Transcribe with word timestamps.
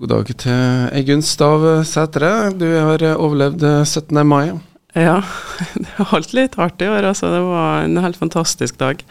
God 0.00 0.08
dag 0.08 0.28
til 0.32 0.84
Eigunn 0.96 1.20
Stav 1.20 1.60
Sætre. 1.84 2.28
Du 2.56 2.64
har 2.64 3.02
overlevd 3.20 3.60
17. 3.84 4.16
mai. 4.24 4.54
Ja, 4.96 5.18
det 5.76 5.90
har 5.98 6.06
holdt 6.14 6.30
litt 6.32 6.54
hardt 6.56 6.80
i 6.80 6.86
år. 6.88 7.04
Altså. 7.10 7.28
Det 7.28 7.40
var 7.44 7.82
en 7.84 8.00
helt 8.00 8.16
fantastisk 8.16 8.78
dag. 8.80 9.02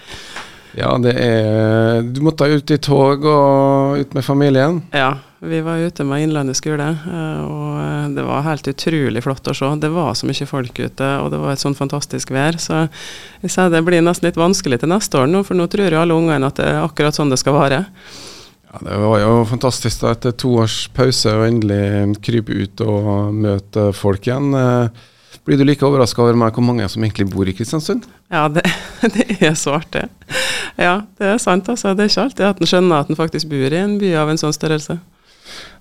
Ja, 0.74 0.96
det 0.98 1.14
er 1.14 2.02
Du 2.10 2.24
måtte 2.26 2.48
ut 2.50 2.74
i 2.74 2.80
tog 2.82 3.22
og 3.22 4.02
ut 4.02 4.18
med 4.18 4.26
familien? 4.26 4.80
Ja, 4.90 5.12
vi 5.46 5.62
var 5.62 5.78
ute 5.78 6.08
med 6.10 6.26
Innlandet 6.26 6.58
skole, 6.58 6.90
eh, 6.90 7.46
og 7.46 8.18
det 8.18 8.26
var 8.26 8.48
helt 8.50 8.72
utrolig 8.74 9.22
flott 9.28 9.46
å 9.46 9.54
se. 9.54 9.70
Det 9.78 9.94
var 9.94 10.18
så 10.18 10.26
mye 10.26 10.50
folk 10.50 10.74
ute, 10.74 11.12
og 11.22 11.30
det 11.30 11.44
var 11.44 11.54
et 11.54 11.62
sånn 11.62 11.78
fantastisk 11.78 12.34
vær. 12.34 12.58
Så 12.58 12.88
jeg 13.46 13.54
sier 13.54 13.70
det 13.70 13.86
blir 13.86 14.02
nesten 14.02 14.32
litt 14.32 14.42
vanskelig 14.42 14.82
til 14.82 14.90
neste 14.90 15.22
år 15.22 15.30
nå, 15.30 15.46
for 15.46 15.54
nå 15.54 15.70
tror 15.70 15.94
jo 15.94 16.02
alle 16.02 16.18
ungene 16.18 16.50
at 16.50 16.58
det 16.58 16.66
er 16.74 16.82
akkurat 16.82 17.14
sånn 17.14 17.30
det 17.30 17.38
skal 17.44 17.60
være. 17.62 17.84
Ja, 18.72 18.80
Det 18.82 18.98
var 18.98 19.20
jo 19.20 19.46
fantastisk 19.50 20.04
da, 20.04 20.14
etter 20.14 20.36
to 20.38 20.56
års 20.62 20.84
pause 20.94 21.34
å 21.34 21.46
endelig 21.48 22.20
krype 22.22 22.54
ut 22.54 22.84
og 22.86 23.34
møte 23.34 23.90
folk 23.98 24.28
igjen. 24.28 24.54
Eh, 24.54 25.08
blir 25.46 25.58
du 25.58 25.66
like 25.66 25.86
overraska 25.86 26.22
over 26.22 26.38
meg 26.38 26.54
hvor 26.54 26.66
mange 26.66 26.86
som 26.90 27.02
egentlig 27.02 27.30
bor 27.32 27.50
i 27.50 27.56
Kristiansund? 27.58 28.06
Ja, 28.30 28.46
det, 28.54 28.66
det 29.16 29.40
er 29.42 29.56
så 29.58 29.80
artig. 29.80 30.06
Ja, 30.78 31.00
det 31.18 31.32
er 31.34 31.40
sant. 31.42 31.70
altså. 31.70 31.96
Det 31.98 32.06
er 32.06 32.12
ikke 32.12 32.28
alltid 32.28 32.50
at 32.52 32.62
en 32.62 32.70
skjønner 32.70 33.02
at 33.02 33.10
en 33.10 33.18
faktisk 33.18 33.50
bor 33.50 33.74
i 33.74 33.82
en 33.82 33.98
by 34.02 34.14
av 34.22 34.30
en 34.30 34.42
sånn 34.42 34.54
størrelse. 34.54 35.00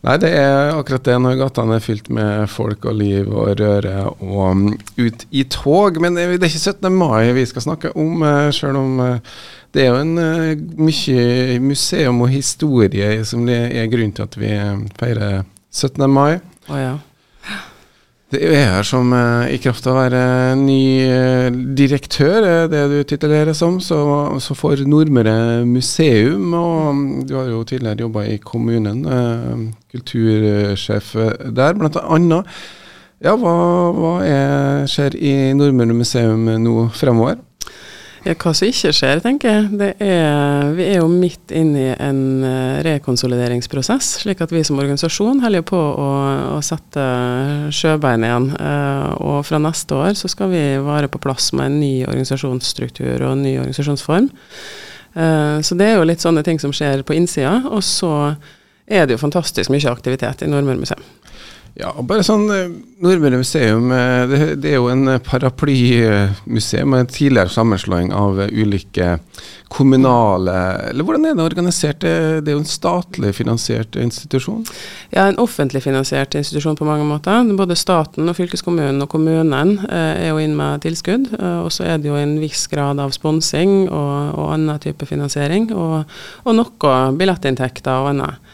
Nei, 0.07 0.15
det 0.23 0.31
er 0.39 0.73
akkurat 0.73 1.05
det 1.05 1.17
når 1.21 1.41
gatene 1.41 1.77
er 1.77 1.85
fylt 1.85 2.09
med 2.15 2.49
folk 2.51 2.87
og 2.87 2.97
liv 2.97 3.29
og 3.29 3.51
røre 3.59 3.95
og 4.07 4.43
um, 4.55 4.67
ut 4.97 5.25
i 5.35 5.43
tog. 5.51 5.99
Men 6.01 6.17
det 6.17 6.25
er 6.25 6.37
ikke 6.39 6.79
17. 6.79 6.89
mai 6.95 7.33
vi 7.37 7.45
skal 7.51 7.67
snakke 7.67 7.93
om, 7.99 8.23
uh, 8.23 8.49
sjøl 8.55 8.79
om 8.79 9.03
uh, 9.03 9.41
det 9.75 9.85
er 9.85 9.91
jo 9.93 10.01
en 10.01 10.15
uh, 10.17 10.53
mye 10.81 11.59
museum 11.61 12.23
og 12.25 12.33
historie 12.33 13.19
som 13.29 13.45
det 13.49 13.59
er 13.77 13.91
grunnen 13.93 14.15
til 14.17 14.25
at 14.25 14.39
vi 14.41 14.55
feirer 14.99 15.45
17. 15.71 16.09
mai. 16.11 16.39
Oh, 16.69 16.79
ja. 16.81 16.97
Det 18.29 18.43
er 18.45 18.67
her 18.75 18.85
som 18.85 19.09
i 19.49 19.57
kraft 19.57 19.87
av 19.89 19.95
å 19.95 20.01
være 20.03 20.19
ny 20.61 20.83
direktør, 21.77 22.69
det 22.69 22.83
du 22.93 22.97
titulerer 23.09 23.57
som, 23.57 23.79
så, 23.81 23.97
så 24.45 24.53
får 24.53 24.83
Nordmøre 24.85 25.65
museum. 25.65 26.53
Og 26.53 26.91
um, 26.91 27.01
du 27.25 27.33
har 27.39 27.49
jo 27.49 27.63
tidligere 27.65 28.05
jobba 28.05 28.27
i 28.29 28.37
kommunen, 28.37 29.01
kultursjef 29.95 31.15
der, 31.57 31.81
blant 31.81 31.97
annet. 32.05 32.61
Ja, 33.25 33.33
hva, 33.35 33.57
hva 33.97 34.13
er, 34.23 34.85
skjer 34.93 35.17
i 35.17 35.35
Nordmøre 35.57 35.97
museum 35.97 36.45
nå 36.61 36.85
fremover? 36.95 37.41
Ja, 38.29 38.35
Hva 38.37 38.51
som 38.53 38.69
ikke 38.69 38.91
skjer, 38.93 39.23
tenker 39.25 39.49
jeg. 39.49 39.69
Det 39.81 39.87
er, 40.05 40.73
vi 40.77 40.85
er 40.85 40.99
jo 40.99 41.07
midt 41.09 41.53
inne 41.57 41.81
i 41.81 41.93
en 41.97 42.19
uh, 42.45 42.81
rekonsolideringsprosess. 42.85 44.11
Slik 44.21 44.43
at 44.45 44.53
vi 44.53 44.61
som 44.69 44.77
organisasjon 44.77 45.41
holder 45.41 45.65
på 45.65 45.79
å, 45.79 46.09
å 46.53 46.59
sette 46.61 47.07
sjøbein 47.73 48.27
igjen. 48.29 48.51
Uh, 48.53 49.15
og 49.17 49.39
fra 49.49 49.63
neste 49.65 49.97
år 49.97 50.13
så 50.21 50.29
skal 50.29 50.53
vi 50.53 50.61
være 50.85 51.09
på 51.09 51.23
plass 51.25 51.55
med 51.57 51.71
en 51.71 51.81
ny 51.81 51.95
organisasjonsstruktur 52.05 53.15
og 53.17 53.33
en 53.33 53.47
ny 53.47 53.55
organisasjonsform. 53.63 54.29
Uh, 55.17 55.65
så 55.65 55.79
det 55.81 55.89
er 55.89 55.97
jo 55.97 56.05
litt 56.13 56.21
sånne 56.21 56.45
ting 56.45 56.61
som 56.61 56.75
skjer 56.77 57.07
på 57.09 57.17
innsida. 57.17 57.63
Og 57.73 57.81
så 57.81 58.13
er 58.85 59.09
det 59.09 59.17
jo 59.17 59.25
fantastisk 59.25 59.73
mye 59.73 59.89
aktivitet 59.89 60.45
i 60.45 60.53
Nordmøre 60.53 60.85
museum. 60.85 61.09
Ja, 61.79 61.93
bare 62.03 62.25
sånn 62.27 62.49
eh, 62.51 62.71
Nordmøre 62.99 63.39
museum, 63.39 63.93
eh, 63.95 64.25
det, 64.27 64.39
det, 64.65 64.73
er 64.73 64.81
jo 64.81 64.89
en 64.91 65.13
paraplymuseum 65.23 66.91
med 66.91 67.13
tidligere 67.15 67.53
sammenslåing 67.55 68.11
av 68.11 68.41
ulike 68.51 69.19
kommunale 69.71 70.57
Eller 70.89 71.07
hvordan 71.07 71.29
er 71.29 71.37
det 71.37 71.45
organisert? 71.45 72.01
Det 72.03 72.41
er 72.41 72.57
jo 72.57 72.63
en 72.65 72.67
statlig 72.67 73.31
finansiert 73.37 73.95
institusjon? 74.01 74.65
Ja, 75.13 75.29
en 75.29 75.39
offentlig 75.39 75.85
finansiert 75.85 76.35
institusjon 76.41 76.79
på 76.81 76.89
mange 76.89 77.07
måter. 77.07 77.47
Både 77.55 77.77
staten 77.79 78.27
og 78.27 78.35
fylkeskommunen 78.41 79.05
og 79.05 79.13
kommunen 79.13 79.77
eh, 79.87 80.25
er 80.25 80.33
jo 80.33 80.43
inn 80.43 80.57
med 80.59 80.83
tilskudd. 80.83 81.31
Og 81.39 81.71
så 81.75 81.87
er 81.93 82.03
det 82.03 82.11
jo 82.11 82.19
en 82.19 82.39
viss 82.43 82.67
grad 82.73 82.99
av 82.99 83.15
sponsing 83.15 83.85
og, 83.87 84.35
og 84.35 84.55
annen 84.57 84.83
type 84.83 85.07
finansiering. 85.07 85.71
Og, 85.77 86.09
og 86.43 86.59
noe 86.59 86.99
billettinntekter 87.21 88.03
og 88.03 88.15
annet. 88.17 88.48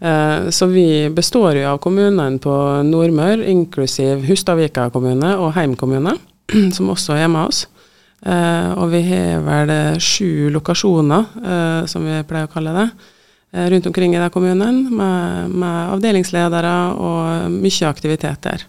Eh, 0.00 0.48
så 0.50 0.66
vi 0.66 1.10
består 1.12 1.58
jo 1.60 1.66
av 1.74 1.80
kommunene 1.84 2.40
på 2.40 2.54
Nordmør, 2.88 3.42
inklusiv 3.44 4.24
Hustadvika 4.30 4.88
kommune 4.94 5.34
og 5.36 5.52
Heim 5.58 5.76
kommune, 5.76 6.16
som 6.76 6.88
også 6.92 7.18
er 7.20 7.28
med 7.28 7.50
oss. 7.50 7.66
Eh, 8.24 8.72
og 8.80 8.88
vi 8.94 9.02
har 9.10 9.44
vel 9.44 10.00
sju 10.00 10.48
lokasjoner, 10.54 11.28
eh, 11.44 11.80
som 11.90 12.04
vi 12.08 12.20
pleier 12.28 12.48
å 12.48 12.52
kalle 12.52 12.76
det, 12.76 12.90
rundt 13.50 13.86
omkring 13.90 14.12
i 14.14 14.20
den 14.20 14.30
kommunen, 14.30 14.84
med, 14.94 15.50
med 15.50 15.94
avdelingsledere 15.96 16.74
og 16.94 17.50
mye 17.50 17.88
aktivitet 17.88 18.44
der. 18.46 18.62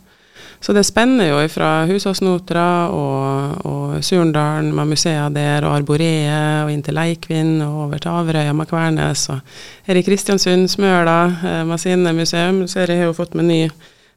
Så 0.61 0.75
det 0.77 0.83
spenner 0.85 1.31
jo 1.31 1.39
fra 1.49 1.69
Husåsnotra 1.89 2.65
og, 2.93 3.63
og 3.65 4.03
Surndalen 4.05 4.69
med 4.77 4.91
museer 4.93 5.33
der, 5.33 5.65
og 5.65 5.79
Arboreet 5.79 6.67
og 6.67 6.69
inn 6.69 6.83
til 6.85 6.99
Leikvinn 6.99 7.55
og 7.65 7.87
over 7.87 8.01
til 8.03 8.13
Averøya 8.13 8.53
med 8.53 8.69
Kvernes. 8.69 9.25
Og 9.33 9.41
her 9.89 9.97
i 9.97 10.05
Kristiansund, 10.05 10.69
Smøla 10.69 11.17
eh, 11.33 11.63
med 11.65 11.81
sine 11.81 12.13
museum. 12.13 12.61
Så 12.69 12.83
jeg 12.83 13.01
har 13.01 13.09
jo 13.09 13.17
fått 13.17 13.33
meg 13.33 13.49
ny 13.49 13.59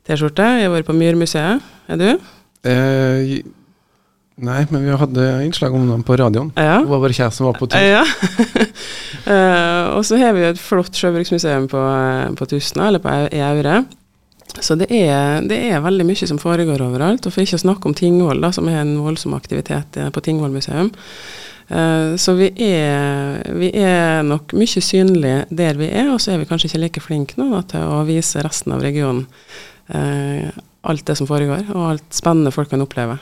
T-skjorte. 0.05 0.45
Jeg 0.61 0.69
har 0.69 0.77
vært 0.77 0.91
på 0.91 0.99
Myrmuseet. 1.01 1.65
Er 1.89 2.01
du? 2.03 2.09
Eh, 2.69 3.35
nei, 4.45 4.61
men 4.69 4.85
vi 4.85 5.01
hadde 5.01 5.27
innslag 5.47 5.73
om 5.73 5.89
dem 5.89 6.05
på 6.05 6.21
radioen. 6.21 6.53
Ja. 6.61 6.83
Det 6.85 6.93
var 6.93 7.05
bare 7.09 7.21
jeg 7.23 7.33
som 7.33 7.49
var 7.49 7.57
på 7.57 7.73
tur. 7.73 7.81
Ja. 7.81 8.05
uh, 9.25 9.93
og 9.97 10.05
så 10.05 10.21
har 10.21 10.37
vi 10.37 10.45
et 10.53 10.61
flott 10.61 10.93
sjøbruksmuseum 10.93 11.73
på, 11.73 11.89
eh, 11.89 12.33
på 12.37 12.53
Tustna, 12.53 12.93
eller 12.93 13.01
på 13.01 13.17
e 13.33 13.45
Aure. 13.49 13.87
Så 14.63 14.77
det 14.79 14.87
er, 14.95 15.41
det 15.49 15.57
er, 15.71 15.81
veldig 15.83 16.07
mye 16.07 16.29
som 16.29 16.39
foregår 16.39 16.83
overalt. 16.85 17.27
Og 17.27 17.35
for 17.35 17.43
ikke 17.43 17.59
å 17.59 17.65
snakke 17.65 17.91
om 17.91 17.97
Tingvoll, 17.99 18.43
da, 18.45 18.53
som 18.55 18.69
er 18.71 18.83
en 18.83 18.95
voldsom 19.03 19.35
aktivitet 19.35 19.99
på 20.15 20.23
Tingvoll 20.25 20.55
museum. 20.55 20.93
Uh, 21.65 22.13
så 22.21 22.35
vi 22.37 22.51
er, 22.61 23.41
vi 23.57 23.71
er, 23.81 24.21
nok 24.27 24.53
mye 24.53 24.83
synlige 24.85 25.47
der 25.49 25.79
vi 25.81 25.89
er, 25.89 26.11
og 26.13 26.21
så 26.21 26.35
er 26.35 26.43
vi 26.43 26.49
kanskje 26.51 26.69
ikke 26.69 26.83
like 26.83 27.03
flinke 27.03 27.39
nå 27.41 27.49
da, 27.55 27.63
til 27.71 27.87
å 27.89 28.03
vise 28.05 28.43
resten 28.45 28.75
av 28.77 28.85
regionen 28.85 29.25
uh, 29.89 30.51
alt 30.85 31.07
det 31.09 31.17
som 31.17 31.29
foregår, 31.29 31.71
og 31.73 31.87
alt 31.95 32.11
spennende 32.13 32.53
folk 32.53 32.69
kan 32.69 32.85
oppleve. 32.85 33.17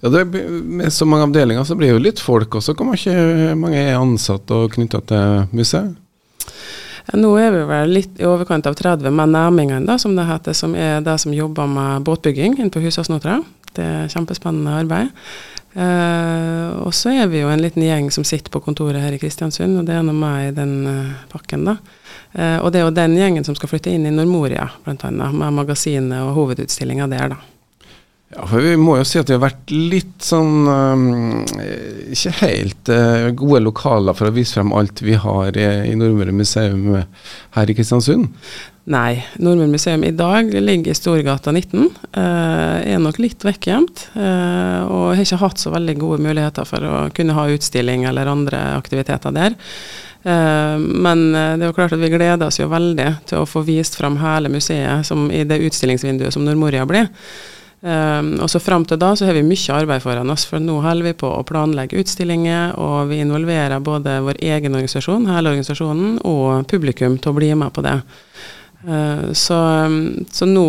Ja, 0.00 0.12
det, 0.12 0.26
Med 0.28 0.92
så 0.92 1.08
mange 1.08 1.28
avdelinger 1.28 1.64
så 1.64 1.76
blir 1.76 1.90
det 1.90 1.96
jo 1.96 2.04
litt 2.04 2.20
folk 2.24 2.54
også. 2.60 2.76
Hvor 2.76 2.88
mange 3.56 3.80
er 3.80 3.98
ansatt 3.98 4.52
og 4.56 4.76
knytta 4.76 5.02
til 5.08 5.56
museet? 5.56 5.96
Nå 7.16 7.30
er 7.40 7.54
vi 7.54 7.62
vel 7.66 7.94
litt 7.94 8.20
i 8.20 8.26
overkant 8.28 8.68
av 8.70 8.76
30 8.78 9.10
med 9.10 9.32
nærmingen, 9.34 9.86
da, 9.88 9.96
som 9.98 10.14
det 10.16 10.28
heter, 10.28 10.54
som 10.56 10.74
er 10.78 11.00
de 11.04 11.16
som 11.18 11.34
jobber 11.34 11.66
med 11.70 12.04
båtbygging 12.06 12.58
inne 12.58 12.70
på 12.70 12.82
Husåsnotra. 12.84 13.40
Det 13.74 13.86
er 13.86 14.12
kjempespennende 14.12 14.76
arbeid. 14.82 15.10
Eh, 15.70 16.70
og 16.82 16.90
så 16.94 17.12
er 17.14 17.28
vi 17.30 17.44
jo 17.44 17.50
en 17.50 17.62
liten 17.62 17.84
gjeng 17.84 18.08
som 18.10 18.26
sitter 18.26 18.50
på 18.50 18.62
kontoret 18.64 19.02
her 19.02 19.14
i 19.14 19.20
Kristiansund, 19.22 19.78
og 19.78 19.86
det 19.86 19.94
er 19.94 20.02
nå 20.06 20.14
meg 20.16 20.48
i 20.48 20.56
den 20.56 20.74
eh, 20.90 21.12
pakken, 21.30 21.68
da. 21.68 21.76
Eh, 22.34 22.58
og 22.58 22.72
det 22.72 22.80
er 22.80 22.88
jo 22.88 22.96
den 22.96 23.14
gjengen 23.18 23.46
som 23.46 23.58
skal 23.58 23.70
flytte 23.70 23.94
inn 23.94 24.08
i 24.08 24.14
Normoria, 24.14 24.66
bl.a., 24.84 25.10
med 25.10 25.56
magasinet 25.60 26.24
og 26.24 26.34
hovedutstillinga 26.38 27.06
der, 27.10 27.36
da. 27.36 27.49
Ja, 28.30 28.44
for 28.46 28.62
Vi 28.62 28.76
må 28.78 28.94
jo 28.94 29.06
si 29.06 29.18
at 29.18 29.26
det 29.26 29.34
har 29.34 29.42
vært 29.42 29.72
litt 29.74 30.22
sånn 30.22 30.68
um, 30.70 31.06
Ikke 32.14 32.30
helt 32.44 32.90
uh, 32.92 33.30
gode 33.34 33.64
lokaler 33.64 34.14
for 34.14 34.30
å 34.30 34.34
vise 34.36 34.54
frem 34.54 34.70
alt 34.76 35.02
vi 35.02 35.16
har 35.18 35.58
i, 35.58 35.66
i 35.90 35.96
Nordmøre 35.98 36.34
museum 36.34 37.00
her 37.56 37.72
i 37.72 37.74
Kristiansund. 37.74 38.30
Nei, 38.90 39.18
Nordmøre 39.42 39.72
museum 39.72 40.06
i 40.06 40.14
dag 40.14 40.54
ligger 40.54 40.94
i 40.94 40.98
Storgata 40.98 41.50
19. 41.50 41.90
Uh, 42.14 42.78
er 42.86 43.02
nok 43.02 43.18
litt 43.22 43.42
vekkgjemt. 43.46 44.06
Uh, 44.14 44.86
og 44.86 45.04
har 45.18 45.26
ikke 45.26 45.42
hatt 45.42 45.62
så 45.62 45.74
veldig 45.74 45.98
gode 45.98 46.22
muligheter 46.22 46.70
for 46.70 46.86
å 46.86 46.96
kunne 47.14 47.34
ha 47.34 47.50
utstilling 47.50 48.06
eller 48.10 48.30
andre 48.30 48.62
aktiviteter 48.78 49.34
der. 49.34 49.58
Men 50.20 51.20
det 51.32 51.62
er 51.64 51.70
jo 51.70 51.72
klart 51.78 51.94
at 51.96 52.00
vi 52.02 52.10
gleder 52.12 52.42
oss 52.44 52.58
jo 52.58 52.66
veldig 52.68 53.06
til 53.30 53.40
å 53.40 53.46
få 53.48 53.62
vist 53.64 53.94
frem 53.96 54.18
hele 54.20 54.50
museet 54.52 55.08
som 55.08 55.30
i 55.32 55.46
det 55.48 55.56
utstillingsvinduet 55.64 56.36
som 56.36 56.44
Nordmoria 56.44 56.84
blir. 56.84 57.08
Um, 57.80 58.34
og 58.44 58.50
så 58.52 58.60
Fram 58.60 58.84
til 58.84 58.98
da 59.00 59.14
så 59.16 59.24
har 59.24 59.38
vi 59.38 59.44
mye 59.46 59.72
arbeid 59.72 60.02
foran 60.04 60.30
oss, 60.32 60.44
for 60.48 60.60
nå 60.60 60.82
holder 60.84 61.06
vi 61.08 61.16
på 61.22 61.30
å 61.32 61.44
planlegge 61.48 61.96
utstillinger, 62.02 62.74
og 62.76 63.08
vi 63.08 63.22
involverer 63.24 63.80
både 63.80 64.18
vår 64.26 64.40
egen 64.44 64.76
organisasjon, 64.76 65.30
hele 65.32 65.54
organisasjonen, 65.54 66.18
og 66.28 66.68
publikum 66.68 67.16
til 67.16 67.32
å 67.32 67.38
bli 67.38 67.54
med 67.56 67.72
på 67.72 67.84
det. 67.86 67.96
Uh, 68.84 69.32
så, 69.32 69.58
så, 70.32 70.48
nå 70.48 70.68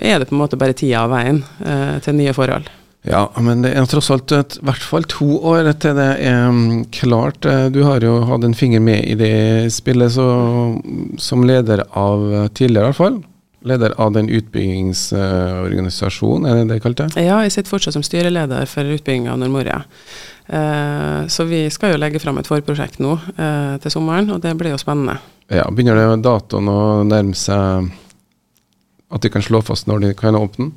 er 0.00 0.20
det 0.20 0.30
på 0.30 0.36
en 0.36 0.40
måte 0.40 0.60
bare 0.60 0.76
tida 0.76 1.04
av 1.04 1.12
veien 1.12 1.42
uh, 1.60 1.98
til 2.04 2.16
nye 2.16 2.36
forhold. 2.36 2.72
Ja, 3.08 3.26
men 3.40 3.62
det 3.64 3.72
er 3.72 3.86
tross 3.88 4.10
alt 4.12 4.32
i 4.36 4.40
hvert 4.64 4.84
fall 4.84 5.06
to 5.08 5.38
år 5.48 5.70
til 5.80 5.96
det 5.96 6.08
er 6.20 6.48
um, 6.48 6.82
klart. 6.92 7.44
Du 7.72 7.82
har 7.84 8.04
jo 8.04 8.18
hatt 8.28 8.44
en 8.44 8.56
finger 8.56 8.80
med 8.84 9.04
i 9.08 9.16
det 9.16 9.72
spillet 9.72 10.16
så, 10.16 10.26
som 11.20 11.44
leder 11.48 11.84
av 11.96 12.24
tidligere, 12.56 12.88
i 12.88 12.92
hvert 12.92 13.00
fall. 13.00 13.20
Leder 13.60 13.92
av 14.00 14.14
den 14.14 14.30
utbyggingsorganisasjonen, 14.32 16.46
er 16.48 16.54
det 16.56 16.68
det 16.70 16.78
kalte? 16.80 17.12
Ja, 17.20 17.42
jeg 17.44 17.52
sitter 17.52 17.68
fortsatt 17.74 17.92
som 17.98 18.06
styreleder 18.06 18.64
for 18.70 18.82
utbygging 18.96 19.26
av 19.28 19.36
Nordmoria. 19.42 19.78
Eh, 20.46 21.26
så 21.28 21.44
vi 21.44 21.70
skal 21.70 21.92
jo 21.92 21.98
legge 22.00 22.18
fram 22.22 22.38
et 22.40 22.48
forprosjekt 22.48 22.98
nå 23.04 23.18
eh, 23.36 23.76
til 23.82 23.90
sommeren, 23.92 24.30
og 24.32 24.40
det 24.42 24.54
blir 24.58 24.70
jo 24.72 24.78
spennende. 24.80 25.18
Ja, 25.52 25.66
Begynner 25.68 25.96
det 25.98 26.24
datoen 26.24 26.68
å 26.72 27.04
nærme 27.04 27.34
seg 27.36 27.90
at 29.10 29.22
de 29.22 29.28
kan 29.34 29.42
slå 29.44 29.60
fast 29.66 29.86
når 29.90 29.98
de 30.06 30.10
kan 30.16 30.38
åpne? 30.38 30.70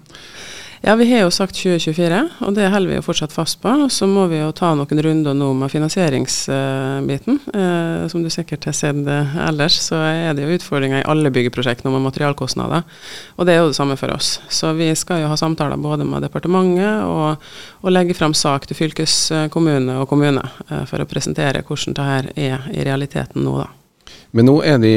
Ja, 0.86 0.96
vi 0.96 1.06
har 1.14 1.22
jo 1.24 1.30
sagt 1.32 1.56
2024, 1.56 2.18
og 2.44 2.58
det 2.58 2.66
holder 2.68 2.90
vi 2.92 2.96
jo 2.98 3.04
fortsatt 3.06 3.32
fast 3.32 3.62
på. 3.64 3.72
Og 3.86 3.92
så 3.96 4.04
må 4.04 4.26
vi 4.28 4.42
jo 4.42 4.50
ta 4.52 4.74
noen 4.76 5.00
runder 5.06 5.36
nå 5.40 5.46
med 5.56 5.72
finansieringsbiten. 5.72 7.38
Eh, 7.56 8.02
som 8.12 8.20
du 8.20 8.28
sikkert 8.28 8.68
har 8.68 8.76
sett 8.76 9.00
eh, 9.08 9.38
ellers, 9.46 9.78
så 9.80 10.02
er 10.04 10.36
det 10.36 10.44
jo 10.44 10.58
utfordringer 10.58 11.00
i 11.00 11.06
alle 11.08 11.32
byggeprosjekter 11.32 11.88
med 11.88 12.04
materialkostnader. 12.04 12.84
Og 13.38 13.48
det 13.48 13.56
er 13.56 13.62
jo 13.62 13.70
det 13.72 13.78
samme 13.78 13.96
for 13.96 14.12
oss. 14.12 14.34
Så 14.52 14.74
vi 14.76 14.90
skal 15.00 15.24
jo 15.24 15.30
ha 15.32 15.38
samtaler 15.40 15.80
både 15.80 16.04
med 16.04 16.28
departementet 16.28 17.08
og, 17.08 17.48
og 17.80 17.96
legge 17.96 18.18
fram 18.20 18.36
sak 18.36 18.68
til 18.68 18.82
fylkeskommune 18.82 20.02
og 20.02 20.10
kommune 20.12 20.44
eh, 20.68 20.84
for 20.92 21.00
å 21.00 21.08
presentere 21.08 21.64
hvordan 21.64 21.96
det 21.96 22.10
her 22.10 22.30
er 22.36 22.68
i 22.76 22.84
realiteten 22.84 23.48
nå, 23.48 23.56
da. 23.64 23.70
Men 24.34 24.48
nå, 24.50 24.56
de, 24.82 24.94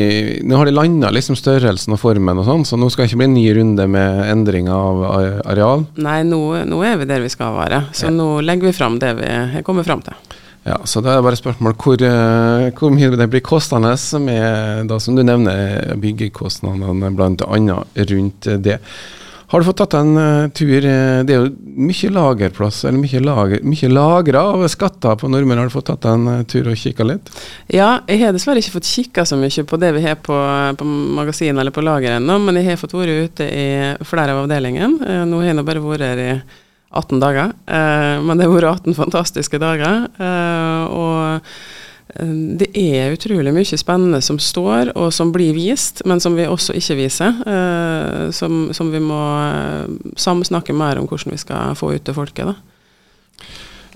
nå 0.48 0.56
har 0.56 0.64
de 0.64 0.72
landa 0.72 1.10
liksom 1.12 1.36
størrelsen 1.36 1.92
og 1.92 2.00
formen 2.00 2.38
og 2.40 2.46
sånn, 2.46 2.64
så 2.64 2.78
nå 2.80 2.88
skal 2.88 3.04
det 3.04 3.10
ikke 3.10 3.20
bli 3.20 3.28
en 3.28 3.34
ny 3.36 3.44
runde 3.58 3.84
med 3.92 4.22
endring 4.32 4.70
av 4.72 5.02
areal? 5.44 5.84
Nei, 6.00 6.22
nå, 6.24 6.40
nå 6.64 6.78
er 6.88 6.96
vi 7.02 7.08
der 7.10 7.20
vi 7.20 7.28
skal 7.32 7.52
være. 7.58 7.82
Så 7.92 8.08
ja. 8.08 8.14
nå 8.16 8.38
legger 8.40 8.70
vi 8.70 8.76
fram 8.76 8.96
det 9.02 9.12
vi 9.18 9.28
har 9.28 9.66
kommet 9.66 9.84
fram 9.88 10.00
til. 10.06 10.16
Ja, 10.66 10.80
så 10.88 11.02
da 11.04 11.12
er 11.12 11.20
det 11.20 11.26
bare 11.28 11.38
spørsmål 11.38 11.76
hvor, 11.78 12.00
eh, 12.02 12.70
hvor 12.74 12.90
mye 12.90 13.12
det 13.12 13.28
blir 13.30 13.44
kostende, 13.44 13.92
med, 14.24 14.88
da, 14.90 14.98
som 15.04 15.14
du 15.14 15.22
nevner, 15.22 15.92
byggekostnadene 16.00 17.12
bl.a. 17.14 17.78
rundt 18.08 18.50
det. 18.64 18.80
Har 19.48 19.62
du 19.62 19.66
fått 19.68 19.78
tatt 19.78 19.94
en 19.94 20.16
uh, 20.18 20.48
tur 20.50 20.74
eh, 20.82 21.20
Det 21.26 21.34
er 21.34 21.44
jo 21.44 21.50
mye 21.86 22.10
lagerplass, 22.10 22.80
eller 22.88 22.98
mye, 22.98 23.20
lager, 23.22 23.62
mye 23.62 23.90
lagra 23.92 24.42
av 24.56 24.64
skatter 24.72 25.18
på 25.20 25.30
Nordmøre. 25.30 25.62
Har 25.62 25.70
du 25.70 25.74
fått 25.74 25.88
tatt 25.92 26.08
en 26.10 26.26
uh, 26.26 26.42
tur 26.50 26.72
og 26.72 26.78
kikka 26.80 27.06
litt? 27.06 27.30
Ja, 27.70 28.02
jeg 28.10 28.24
har 28.24 28.34
dessverre 28.34 28.62
ikke 28.62 28.76
fått 28.78 28.90
kikka 28.90 29.26
så 29.28 29.38
mye 29.38 29.66
på 29.70 29.80
det 29.82 29.92
vi 29.96 30.04
har 30.06 30.18
på, 30.18 30.36
på 30.80 30.90
magasinet 31.20 31.62
eller 31.62 31.74
på 31.74 31.84
lager 31.86 32.18
ennå, 32.18 32.40
men 32.42 32.58
jeg 32.58 32.72
har 32.72 32.82
fått 32.82 32.96
vært 32.98 33.30
ute 33.30 33.46
i 33.46 33.66
flere 34.08 34.34
av 34.34 34.44
avdelingene. 34.44 35.22
Nå 35.30 35.42
har 35.42 35.52
jeg 35.52 35.58
nå 35.60 35.66
bare 35.68 35.84
vært 35.84 36.08
her 36.08 36.24
i 36.24 36.30
18 36.96 37.20
dager, 37.20 37.50
men 38.24 38.38
det 38.38 38.46
har 38.46 38.54
vært 38.54 38.86
18 38.86 38.98
fantastiske 38.98 39.60
dager. 39.60 40.06
og 40.90 41.26
Eh, 41.36 41.40
det 42.14 42.68
er 42.78 43.16
utrolig 43.16 43.50
mye 43.52 43.78
spennende 43.80 44.20
som 44.22 44.38
står, 44.38 44.92
og 44.94 45.10
som 45.12 45.32
blir 45.34 45.56
vist, 45.56 46.04
men 46.06 46.22
som 46.22 46.36
vi 46.38 46.46
også 46.46 46.76
ikke 46.78 47.00
viser. 47.02 47.40
Uh, 47.42 48.30
som, 48.30 48.68
som, 48.76 48.92
vi 48.94 49.02
må 49.02 49.18
uh, 49.18 49.90
samsnakke 50.16 50.76
mer 50.76 51.00
om 51.00 51.08
hvordan 51.10 51.34
vi 51.34 51.40
skal 51.42 51.74
få 51.78 51.96
ut 51.96 52.06
til 52.06 52.16
folket. 52.16 52.52
da. 52.52 52.54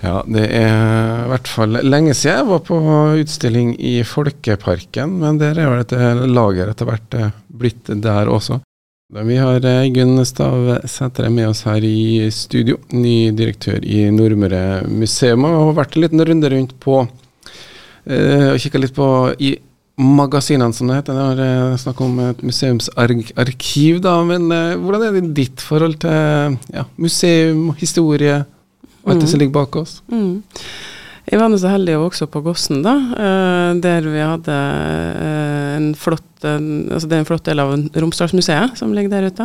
Ja, 0.01 0.17
det 0.25 0.47
er 0.57 1.27
i 1.27 1.29
hvert 1.29 1.49
fall 1.49 1.77
lenge 1.85 2.15
siden 2.17 2.39
jeg 2.39 2.49
var 2.49 2.63
på 2.65 2.81
utstilling 3.21 3.75
i 3.77 4.01
Folkeparken, 4.03 5.19
men 5.21 5.39
der 5.39 5.61
er 5.61 5.71
vel 5.71 5.83
dette 5.85 6.27
lager 6.27 6.73
etter 6.73 6.89
hvert 6.89 7.17
blitt 7.47 7.93
der 8.01 8.31
også. 8.33 8.63
Vi 9.11 9.37
har 9.37 9.61
Gunn 9.93 10.25
Stav 10.25 10.87
Sætre 10.89 11.29
med 11.35 11.51
oss 11.51 11.65
her 11.67 11.85
i 11.85 12.31
studio, 12.33 12.79
ny 12.95 13.33
direktør 13.37 13.83
i 13.85 14.07
Nordmøre 14.15 14.87
museum, 14.89 15.45
og 15.45 15.67
har 15.67 15.81
vært 15.83 15.99
en 15.99 16.07
liten 16.07 16.25
runde 16.31 16.53
rundt 16.55 16.77
på 16.81 17.03
Uh, 18.11 18.53
og 18.55 18.63
kikka 18.63 18.81
litt 18.83 18.95
på 18.97 19.07
i 19.39 19.55
magasinene, 20.01 20.75
som 20.75 20.89
det 20.91 21.01
heter. 21.01 21.19
Det 21.39 21.47
er 21.47 21.75
snakk 21.79 22.01
om 22.03 22.17
et 22.25 22.41
museumsarkiv, 22.47 24.01
da. 24.05 24.17
Men 24.27 24.49
uh, 24.51 24.79
hvordan 24.81 25.07
er 25.07 25.19
det 25.19 25.35
ditt 25.37 25.63
forhold 25.65 26.01
til 26.03 26.57
ja, 26.75 26.87
museum, 27.01 27.69
historie 27.81 28.41
og 28.41 29.13
alt 29.13 29.23
det 29.23 29.29
som 29.29 29.39
mm. 29.39 29.43
ligger 29.45 29.59
bak 29.61 29.79
oss? 29.83 30.01
Mm. 30.11 30.41
Jeg 31.31 31.39
var 31.39 31.53
så 31.63 31.71
heldig 31.71 31.95
å 31.95 32.03
vokse 32.09 32.27
opp 32.27 32.33
på 32.35 32.43
Gossen, 32.43 32.81
da, 32.83 32.97
uh, 33.15 33.71
der 33.79 34.09
vi 34.09 34.25
hadde 34.25 34.57
en 35.77 35.93
flott 35.95 36.27
altså 36.41 37.05
Det 37.05 37.13
er 37.13 37.21
en 37.21 37.27
flott 37.29 37.45
del 37.45 37.61
av 37.61 37.75
Romsdalsmuseet 38.01 38.79
som 38.81 38.95
ligger 38.97 39.13
der 39.13 39.27
ute. 39.29 39.45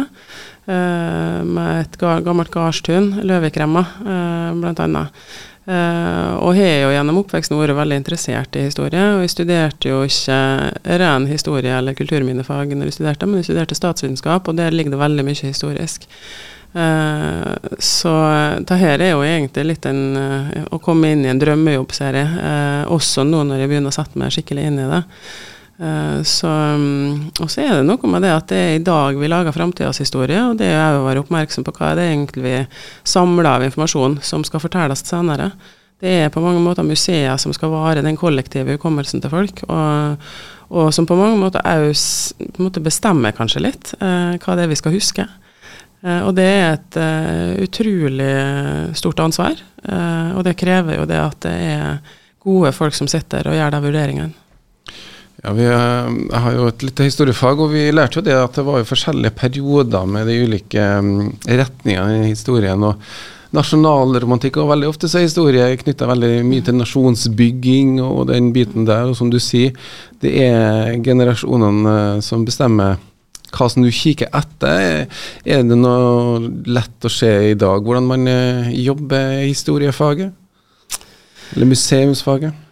med 0.66 1.82
et 1.82 1.98
gammelt 2.00 2.48
gardstun, 2.54 3.10
Løvikremma, 3.28 3.84
blant 4.56 4.80
annet. 4.80 5.12
Uh, 5.66 6.38
og 6.46 6.54
har 6.60 6.84
jo 6.84 6.92
gjennom 6.94 7.24
oppveksten 7.24 7.58
vært 7.58 7.78
veldig 7.80 7.98
interessert 7.98 8.58
i 8.58 8.68
historie. 8.68 9.06
Og 9.16 9.24
jeg 9.26 9.34
studerte 9.34 9.90
jo 9.90 10.04
ikke 10.06 10.38
ren 11.02 11.26
historie 11.30 11.74
eller 11.74 11.98
kulturminnefag 11.98 12.76
når 12.76 12.92
jeg 12.92 12.98
studerte, 13.00 13.30
men 13.30 13.42
jeg 13.42 13.50
studerte 13.50 13.78
statsvitenskap, 13.78 14.46
og 14.46 14.60
der 14.60 14.76
ligger 14.76 14.94
det 14.94 15.02
veldig 15.02 15.26
mye 15.26 15.50
historisk. 15.50 16.06
Uh, 16.76 17.56
så 17.80 18.14
det 18.68 18.78
her 18.82 19.02
er 19.02 19.16
jo 19.16 19.26
egentlig 19.26 19.66
litt 19.72 19.90
en 19.90 20.04
å 20.70 20.80
komme 20.84 21.14
inn 21.16 21.26
i 21.26 21.32
en 21.32 21.42
drømmejobbserie, 21.42 22.28
også 22.94 23.26
nå 23.26 23.42
når 23.48 23.64
jeg 23.64 23.72
begynner 23.72 23.94
å 23.94 23.98
sette 23.98 24.22
meg 24.22 24.36
skikkelig 24.36 24.70
inn 24.70 24.82
i 24.84 24.90
det. 24.92 25.04
Uh, 25.76 26.24
så, 26.24 26.48
um, 26.48 27.32
og 27.44 27.50
så 27.52 27.66
er 27.66 27.74
det 27.76 27.88
noe 27.90 28.08
med 28.08 28.24
det 28.24 28.32
at 28.32 28.48
det 28.48 28.60
er 28.60 28.76
i 28.78 28.84
dag 28.84 29.18
vi 29.20 29.28
lager 29.28 29.56
framtidas 29.56 30.00
historie, 30.00 30.40
og 30.40 30.60
det 30.62 30.70
er 30.72 30.96
å 30.96 31.04
være 31.04 31.26
oppmerksom 31.26 31.66
på 31.68 31.74
hva 31.76 31.92
det 32.00 32.06
egentlig 32.14 32.44
vi 32.46 32.60
samler 33.04 33.50
av 33.50 33.66
informasjon 33.66 34.22
som 34.24 34.46
skal 34.48 34.64
fortelles 34.64 35.04
senere. 35.04 35.50
Det 36.00 36.14
er 36.26 36.32
på 36.32 36.44
mange 36.44 36.62
måter 36.64 36.88
museer 36.88 37.36
som 37.40 37.52
skal 37.56 37.74
vare 37.74 38.04
den 38.06 38.20
kollektive 38.20 38.76
hukommelsen 38.76 39.24
til 39.24 39.32
folk, 39.32 39.64
og, 39.68 40.24
og 40.72 40.94
som 40.96 41.08
på 41.08 41.18
mange 41.20 41.40
måter 41.40 41.64
òg 41.64 42.80
bestemmer 42.84 43.36
kanskje 43.36 43.64
litt 43.64 43.94
eh, 44.00 44.36
hva 44.36 44.56
det 44.56 44.66
er 44.66 44.72
vi 44.72 44.80
skal 44.80 44.96
huske. 44.96 45.24
Eh, 46.04 46.20
og 46.20 46.36
det 46.36 46.48
er 46.52 46.68
et 46.76 47.00
utrolig 47.64 48.32
stort 49.00 49.24
ansvar, 49.24 49.56
og 49.86 50.42
det 50.48 50.58
krever 50.60 51.00
jo 51.00 51.08
det 51.08 51.20
at 51.22 51.40
det 51.46 51.56
er 51.76 52.16
gode 52.44 52.72
folk 52.76 52.96
som 52.98 53.08
sitter 53.10 53.48
og 53.48 53.56
gjør 53.56 53.76
de 53.76 53.86
vurderingene. 53.88 54.45
Ja, 55.46 55.52
vi, 55.54 55.66
eh, 55.70 56.08
jeg 56.32 56.42
har 56.42 56.56
jo 56.56 56.66
et 56.72 56.84
lite 56.88 57.06
historiefag, 57.06 57.60
og 57.62 57.70
vi 57.70 57.84
lærte 57.94 58.18
jo 58.18 58.26
det 58.26 58.34
at 58.34 58.56
det 58.58 58.64
var 58.66 58.80
jo 58.82 58.88
forskjellige 58.90 59.36
perioder 59.38 60.08
med 60.10 60.26
de 60.26 60.40
ulike 60.42 60.86
um, 60.98 61.36
retningene 61.46 62.24
i 62.24 62.32
historien. 62.32 62.82
og 62.82 62.98
Nasjonalromantikk, 63.54 64.58
og 64.58 64.72
veldig 64.72 64.90
ofte 64.90 65.08
så 65.08 65.20
er 65.20 65.28
historie 65.28 65.68
knytta 65.84 66.10
veldig 66.10 66.32
mye 66.50 66.66
til 66.66 66.80
nasjonsbygging 66.80 68.00
og 68.02 68.32
den 68.32 68.50
biten 68.58 68.90
der. 68.90 69.06
Og 69.12 69.20
som 69.20 69.30
du 69.30 69.38
sier, 69.38 69.78
det 70.26 70.34
er 70.48 70.98
generasjonene 71.06 71.96
uh, 72.18 72.26
som 72.26 72.48
bestemmer 72.48 72.98
hva 73.54 73.70
som 73.70 73.86
du 73.86 73.94
kikker 73.94 74.34
etter. 74.34 75.06
Er 75.46 75.62
det 75.62 75.78
noe 75.78 76.42
lett 76.66 77.06
å 77.06 77.14
se 77.22 77.32
i 77.52 77.54
dag 77.54 77.86
hvordan 77.86 78.10
man 78.10 78.26
uh, 78.26 78.74
jobber 78.74 79.44
i 79.46 79.52
historiefaget? 79.54 80.34
Eller 81.54 81.70
museumsfaget? 81.70 82.65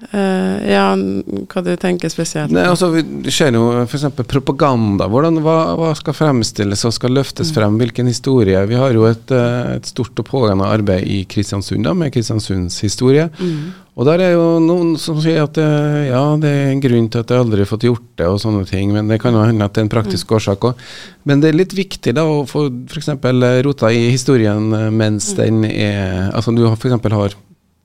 Uh, 0.00 0.56
ja, 0.64 0.84
hva 0.96 1.60
du 1.60 1.74
tenker 1.76 2.08
spesielt? 2.08 2.54
Nei, 2.54 2.64
altså, 2.70 2.88
Vi 2.96 3.32
ser 3.34 3.52
jo 3.52 3.66
f.eks. 3.82 4.06
propaganda. 4.30 5.04
Hvordan, 5.12 5.42
hva, 5.44 5.56
hva, 5.76 5.90
skal 5.98 6.16
fremstilles 6.16 6.86
og 6.88 6.94
skal 6.96 7.12
løftes 7.18 7.50
mm. 7.50 7.56
frem? 7.58 7.76
Hvilken 7.82 8.08
historie? 8.08 8.62
Vi 8.70 8.78
har 8.80 8.96
jo 8.96 9.04
et, 9.10 9.28
eh, 9.34 9.74
et 9.76 9.90
stort 9.90 10.16
og 10.16 10.26
pågående 10.30 10.64
arbeid 10.64 11.04
i 11.04 11.20
Kristiansund 11.28 11.84
da, 11.84 11.92
med 11.92 12.14
Kristiansunds 12.14 12.80
historie. 12.80 13.28
Mm. 13.36 13.74
Og 14.00 14.08
der 14.08 14.24
er 14.24 14.32
jo 14.32 14.46
noen 14.64 14.94
som 15.02 15.18
sier 15.20 15.44
at 15.44 15.60
eh, 15.60 16.08
ja, 16.08 16.22
det 16.40 16.48
er 16.48 16.70
en 16.70 16.80
grunn 16.80 17.10
til 17.12 17.20
at 17.20 17.34
jeg 17.34 17.44
aldri 17.44 17.60
har 17.60 17.68
fått 17.68 17.84
gjort 17.90 18.08
det, 18.16 18.30
og 18.30 18.40
sånne 18.40 18.64
ting. 18.70 18.94
Men 18.96 19.12
det 19.12 19.20
kan 19.20 19.36
jo 19.36 19.44
hende 19.44 19.68
at 19.68 19.76
det 19.76 19.84
er 19.84 19.88
en 19.90 19.92
praktisk 19.98 20.32
mm. 20.32 20.38
årsak 20.40 20.66
òg. 20.70 20.88
Men 21.28 21.44
det 21.44 21.52
er 21.52 21.60
litt 21.60 21.76
viktig 21.76 22.16
da 22.16 22.24
å 22.24 22.40
få 22.48 22.70
f.eks. 22.88 23.12
rota 23.68 23.92
i 23.92 24.08
historien 24.08 24.72
mens 24.96 25.34
mm. 25.34 25.38
den 25.42 25.62
er 25.68 26.30
Altså 26.30 26.56
du 26.56 26.64
f.eks. 26.72 26.96
har 27.12 27.36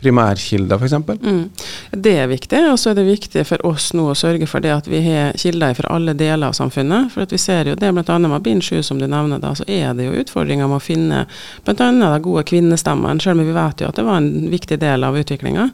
primærkilder, 0.01 0.77
f.eks.? 0.77 0.93
Mm. 1.21 1.49
Det 1.91 2.15
er 2.19 2.27
viktig, 2.27 2.59
og 2.71 2.79
så 2.79 2.91
er 2.91 2.97
det 2.99 3.05
viktig 3.07 3.45
for 3.47 3.65
oss 3.67 3.91
nå 3.95 4.09
å 4.11 4.17
sørge 4.17 4.47
for 4.49 4.63
det 4.63 4.73
at 4.75 4.89
vi 4.91 5.01
har 5.05 5.37
kilder 5.39 5.75
fra 5.77 5.93
alle 5.95 6.15
deler 6.17 6.49
av 6.49 6.57
samfunnet. 6.57 7.13
For 7.13 7.29
vi 7.31 7.39
ser 7.41 7.71
jo 7.71 7.77
det 7.79 7.93
bl.a. 7.95 8.17
med 8.19 8.43
bind 8.45 8.65
7, 8.65 8.81
som 8.83 8.99
du 8.99 9.07
nevner, 9.07 9.39
da, 9.43 9.53
så 9.55 9.67
er 9.67 9.95
det 9.95 10.09
jo 10.09 10.17
utfordringer 10.19 10.67
med 10.67 10.81
å 10.81 10.83
finne 10.83 11.23
bl.a. 11.65 11.77
de 11.77 12.19
gode 12.25 12.43
kvinnestemmene, 12.51 13.23
selv 13.23 13.39
om 13.39 13.47
vi 13.47 13.55
vet 13.55 13.85
jo 13.85 13.93
at 13.93 14.01
det 14.01 14.05
var 14.07 14.19
en 14.19 14.51
viktig 14.51 14.81
del 14.83 15.07
av 15.07 15.17
utviklinga. 15.17 15.69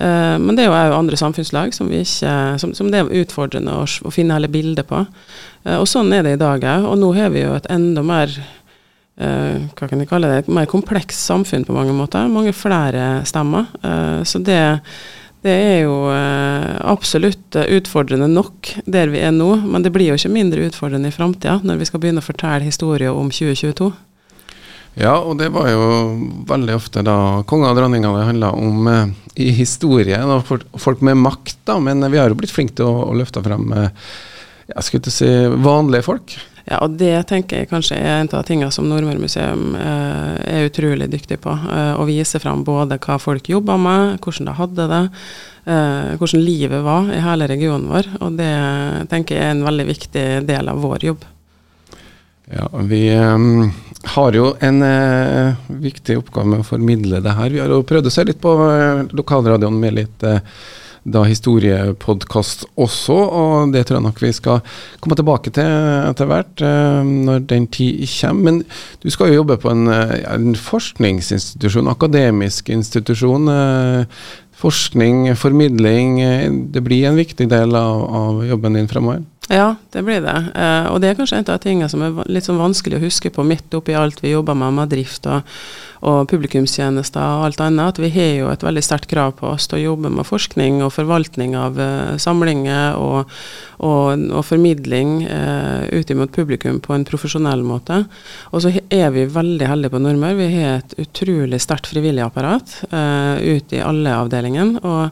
Eh, 0.00 0.36
men 0.40 0.56
det 0.56 0.64
er 0.64 0.70
jo 0.70 0.76
òg 0.78 0.96
andre 0.96 1.18
samfunnslag 1.20 1.74
som, 1.76 1.90
ikke, 1.92 2.34
som, 2.62 2.72
som 2.76 2.88
det 2.92 3.02
er 3.02 3.12
utfordrende 3.20 3.74
å, 3.82 3.84
å 3.84 4.12
finne 4.14 4.38
hele 4.38 4.48
bildet 4.52 4.88
på. 4.88 5.04
Uh, 5.66 5.76
og 5.82 5.84
sånn 5.90 6.08
er 6.16 6.24
det 6.24 6.38
i 6.38 6.40
dag 6.40 6.64
òg. 6.64 6.88
Og 6.88 6.96
nå 7.02 7.12
har 7.18 7.34
vi 7.34 7.44
jo 7.44 7.52
et 7.58 7.68
enda 7.72 8.04
mer 8.06 8.32
hva 9.20 9.88
kan 9.88 10.00
de 10.00 10.08
kalle 10.08 10.28
det, 10.30 10.44
et 10.44 10.52
mer 10.52 10.68
komplekst 10.70 11.20
samfunn 11.26 11.66
på 11.68 11.76
mange 11.76 11.94
måter. 11.96 12.28
Mange 12.32 12.54
flere 12.56 13.20
stemmer. 13.28 13.66
Uh, 13.84 14.22
så 14.24 14.40
det, 14.40 14.60
det, 15.44 15.52
er 15.54 15.82
jo 15.84 15.96
uh, 16.08 16.78
absolutt 16.88 17.58
utfordrende 17.60 18.30
nok 18.32 18.72
der 18.86 19.12
vi 19.12 19.20
er 19.20 19.34
nå, 19.36 19.50
men 19.66 19.84
det 19.84 19.92
blir 19.92 20.12
jo 20.12 20.20
ikke 20.20 20.32
mindre 20.32 20.68
utfordrende 20.70 21.10
i 21.10 21.16
framtida 21.16 21.58
når 21.64 21.82
vi 21.82 21.90
skal 21.90 22.02
begynne 22.02 22.24
å 22.24 22.28
fortelle 22.28 22.68
historier 22.68 23.12
om 23.12 23.28
2022. 23.34 23.90
Ja, 24.98 25.14
og 25.20 25.36
det 25.38 25.52
var 25.54 25.68
jo 25.70 25.84
veldig 26.48 26.74
ofte 26.74 27.04
da 27.06 27.16
konger 27.48 27.70
og 27.70 27.78
dronninger 27.78 28.16
det 28.16 28.26
handla 28.26 28.54
om 28.58 28.88
i 29.38 29.52
historie. 29.54 30.18
Folk 30.82 31.04
med 31.06 31.20
makt, 31.20 31.60
da, 31.68 31.76
men 31.78 32.02
vi 32.10 32.18
har 32.18 32.32
jo 32.32 32.40
blitt 32.40 32.52
flinke 32.52 32.74
til 32.80 32.88
å, 32.88 33.06
å 33.12 33.16
løfte 33.20 33.44
frem 33.44 33.70
jeg 34.70 34.86
skulle 34.86 35.02
ikke 35.02 35.12
si 35.12 35.30
vanlige 35.64 36.06
folk. 36.06 36.34
Ja, 36.70 36.78
og 36.84 36.92
det 37.00 37.24
tenker 37.26 37.64
jeg 37.64 37.70
kanskje 37.70 37.96
er 37.98 38.20
en 38.20 38.28
av 38.38 38.44
tingene 38.46 38.70
som 38.70 38.86
Nordmøre 38.86 39.18
museum 39.18 39.74
eh, 39.74 40.36
er 40.46 40.68
utrolig 40.68 41.08
dyktig 41.10 41.40
på. 41.42 41.50
Eh, 41.50 41.96
å 41.98 42.06
vise 42.06 42.38
fram 42.38 42.62
både 42.66 43.00
hva 43.02 43.16
folk 43.18 43.50
jobba 43.50 43.74
med, 43.80 44.20
hvordan 44.22 44.46
de 44.46 44.54
hadde 44.54 44.86
det, 44.92 45.00
eh, 45.66 46.12
hvordan 46.20 46.44
livet 46.46 46.84
var 46.86 47.10
i 47.10 47.18
hele 47.24 47.48
regionen 47.50 47.90
vår. 47.90 48.12
Og 48.22 48.38
det 48.38 48.52
tenker 49.10 49.34
jeg 49.34 49.48
er 49.48 49.56
en 49.56 49.66
veldig 49.66 49.86
viktig 49.90 50.26
del 50.46 50.70
av 50.70 50.78
vår 50.84 51.10
jobb. 51.10 51.26
Ja, 52.54 52.68
Vi 52.86 53.02
um, 53.18 53.72
har 54.14 54.38
jo 54.38 54.52
en 54.62 54.82
uh, 54.82 55.58
viktig 55.82 56.16
oppgave 56.18 56.50
med 56.50 56.62
å 56.62 56.66
formidle 56.66 57.20
det 57.22 57.34
her. 57.34 57.50
Vi 57.50 57.60
har 57.62 57.70
jo 57.70 57.82
prøvd 57.86 58.10
å 58.10 58.14
se 58.14 58.24
litt 58.26 58.40
på 58.42 58.54
uh, 58.58 59.04
lokalradioen 59.10 59.78
med 59.78 59.98
litt 59.98 60.26
da 61.04 61.22
historiepodkast 61.24 62.66
også, 62.76 63.16
og 63.16 63.72
det 63.74 63.86
tror 63.86 63.98
jeg 63.98 64.06
nok 64.06 64.20
vi 64.22 64.32
skal 64.36 64.60
komme 65.00 65.16
tilbake 65.18 65.52
til 65.56 65.64
etter 66.10 66.28
hvert, 66.28 66.64
når 67.06 67.46
den 67.50 67.66
tid 67.72 68.04
kommer. 68.18 68.42
Men 68.50 68.62
du 69.02 69.08
skal 69.10 69.30
jo 69.30 69.40
jobbe 69.40 69.56
på 69.62 69.72
en, 69.72 69.88
en 69.88 70.54
forskningsinstitusjon, 70.56 71.88
akademisk 71.88 72.70
institusjon. 72.70 73.48
forskning, 74.60 75.36
formidling, 75.40 76.18
det 76.72 76.82
blir 76.84 77.06
en 77.08 77.16
viktig 77.16 77.46
del 77.48 77.72
av, 77.76 78.02
av 78.04 78.42
jobben 78.44 78.76
din 78.76 78.88
fremover? 78.88 79.22
Ja, 79.50 79.74
det 79.90 80.02
blir 80.06 80.20
det. 80.22 80.36
Eh, 80.54 80.86
og 80.92 81.00
det 81.02 81.10
er 81.10 81.16
kanskje 81.18 81.40
en 81.40 81.48
av 81.50 81.58
tingene 81.58 81.88
som 81.90 82.02
er 82.06 82.18
litt 82.30 82.46
sånn 82.46 82.60
vanskelig 82.60 83.00
å 83.00 83.02
huske 83.02 83.32
på 83.34 83.42
midt 83.42 83.74
oppi 83.74 83.96
alt 83.98 84.20
vi 84.22 84.30
jobber 84.30 84.54
med 84.54 84.76
med 84.76 84.92
drift 84.92 85.26
og, 85.26 85.48
og 86.00 86.30
publikumstjenester 86.30 87.20
og 87.20 87.46
alt 87.48 87.60
annet, 87.60 87.92
at 87.92 88.00
vi 88.00 88.10
har 88.14 88.30
jo 88.38 88.48
et 88.52 88.64
veldig 88.64 88.82
sterkt 88.84 89.10
krav 89.10 89.34
på 89.40 89.50
oss 89.50 89.68
til 89.68 89.80
å 89.80 89.82
jobbe 89.90 90.12
med 90.14 90.28
forskning 90.28 90.80
og 90.84 90.94
forvaltning 90.94 91.56
av 91.58 91.76
uh, 91.76 92.16
samlinger 92.20 92.96
og, 92.96 93.34
og, 93.84 94.24
og 94.30 94.46
formidling 94.48 95.20
uh, 95.28 95.84
ut 95.92 96.14
mot 96.16 96.32
publikum 96.32 96.80
på 96.80 96.96
en 96.96 97.06
profesjonell 97.08 97.64
måte. 97.66 98.02
Og 98.50 98.64
så 98.64 98.72
er 98.88 99.12
vi 99.14 99.28
veldig 99.28 99.68
heldige 99.68 99.92
på 99.92 100.02
Nordmøre. 100.02 100.40
Vi 100.40 100.50
har 100.56 100.80
et 100.80 100.98
utrolig 101.04 101.60
sterkt 101.60 101.92
frivillig 101.92 102.24
apparat 102.24 102.78
uh, 102.94 103.36
ut 103.36 103.76
i 103.76 103.84
alle 103.84 104.16
avdelingene. 104.24 104.80
og 104.80 105.10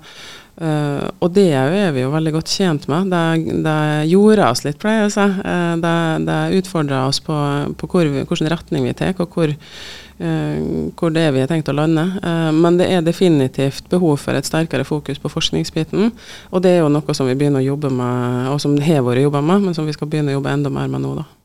Uh, 0.59 1.07
og 1.23 1.31
det 1.37 1.53
er 1.55 1.93
vi 1.95 2.03
jo 2.03 2.11
veldig 2.11 2.33
godt 2.35 2.51
tjent 2.51 2.89
med. 2.91 3.13
Det, 3.13 3.59
det 3.63 4.11
gjorde 4.11 4.49
oss 4.49 4.65
litt, 4.67 4.81
pleier 4.83 5.05
jeg 5.05 5.13
å 5.13 5.15
si. 5.15 5.27
Uh, 5.45 5.75
det, 5.85 5.95
det 6.27 6.39
utfordra 6.59 7.05
oss 7.07 7.23
på, 7.23 7.37
på 7.79 7.91
hvor 7.93 8.11
vi, 8.11 8.25
hvilken 8.25 8.51
retning 8.51 8.89
vi 8.89 8.97
tar, 8.99 9.15
og 9.23 9.39
hvor, 9.39 9.55
uh, 9.55 10.59
hvor, 10.99 11.15
det 11.15 11.29
er 11.29 11.37
vi 11.37 11.45
har 11.45 11.53
tenkt 11.53 11.71
å 11.71 11.77
lande. 11.79 12.09
men 12.59 12.81
det 12.81 12.91
er 12.91 13.07
definitivt 13.07 13.87
behov 13.93 14.19
for 14.25 14.35
et 14.35 14.49
sterkere 14.49 14.87
fokus 14.89 15.23
på 15.23 15.31
forskningsbiten. 15.31 16.11
Og 16.51 16.63
det 16.65 16.75
er 16.75 16.83
jo 16.83 16.93
noe 16.93 17.15
som 17.15 17.31
vi 17.31 17.39
begynner 17.39 17.63
å 17.63 17.71
jobbe 17.71 17.95
med, 17.95 18.51
og 18.51 18.63
som 18.63 18.75
har 18.83 19.05
vært 19.07 19.29
jobba 19.29 19.45
med, 19.45 19.69
men 19.69 19.79
som 19.79 19.87
vi 19.87 19.95
skal 19.95 20.11
begynne 20.11 20.35
å 20.35 20.41
jobbe 20.41 20.59
enda 20.59 20.75
mer 20.75 20.91
med 20.91 21.07
nå. 21.07 21.21
da. 21.23 21.38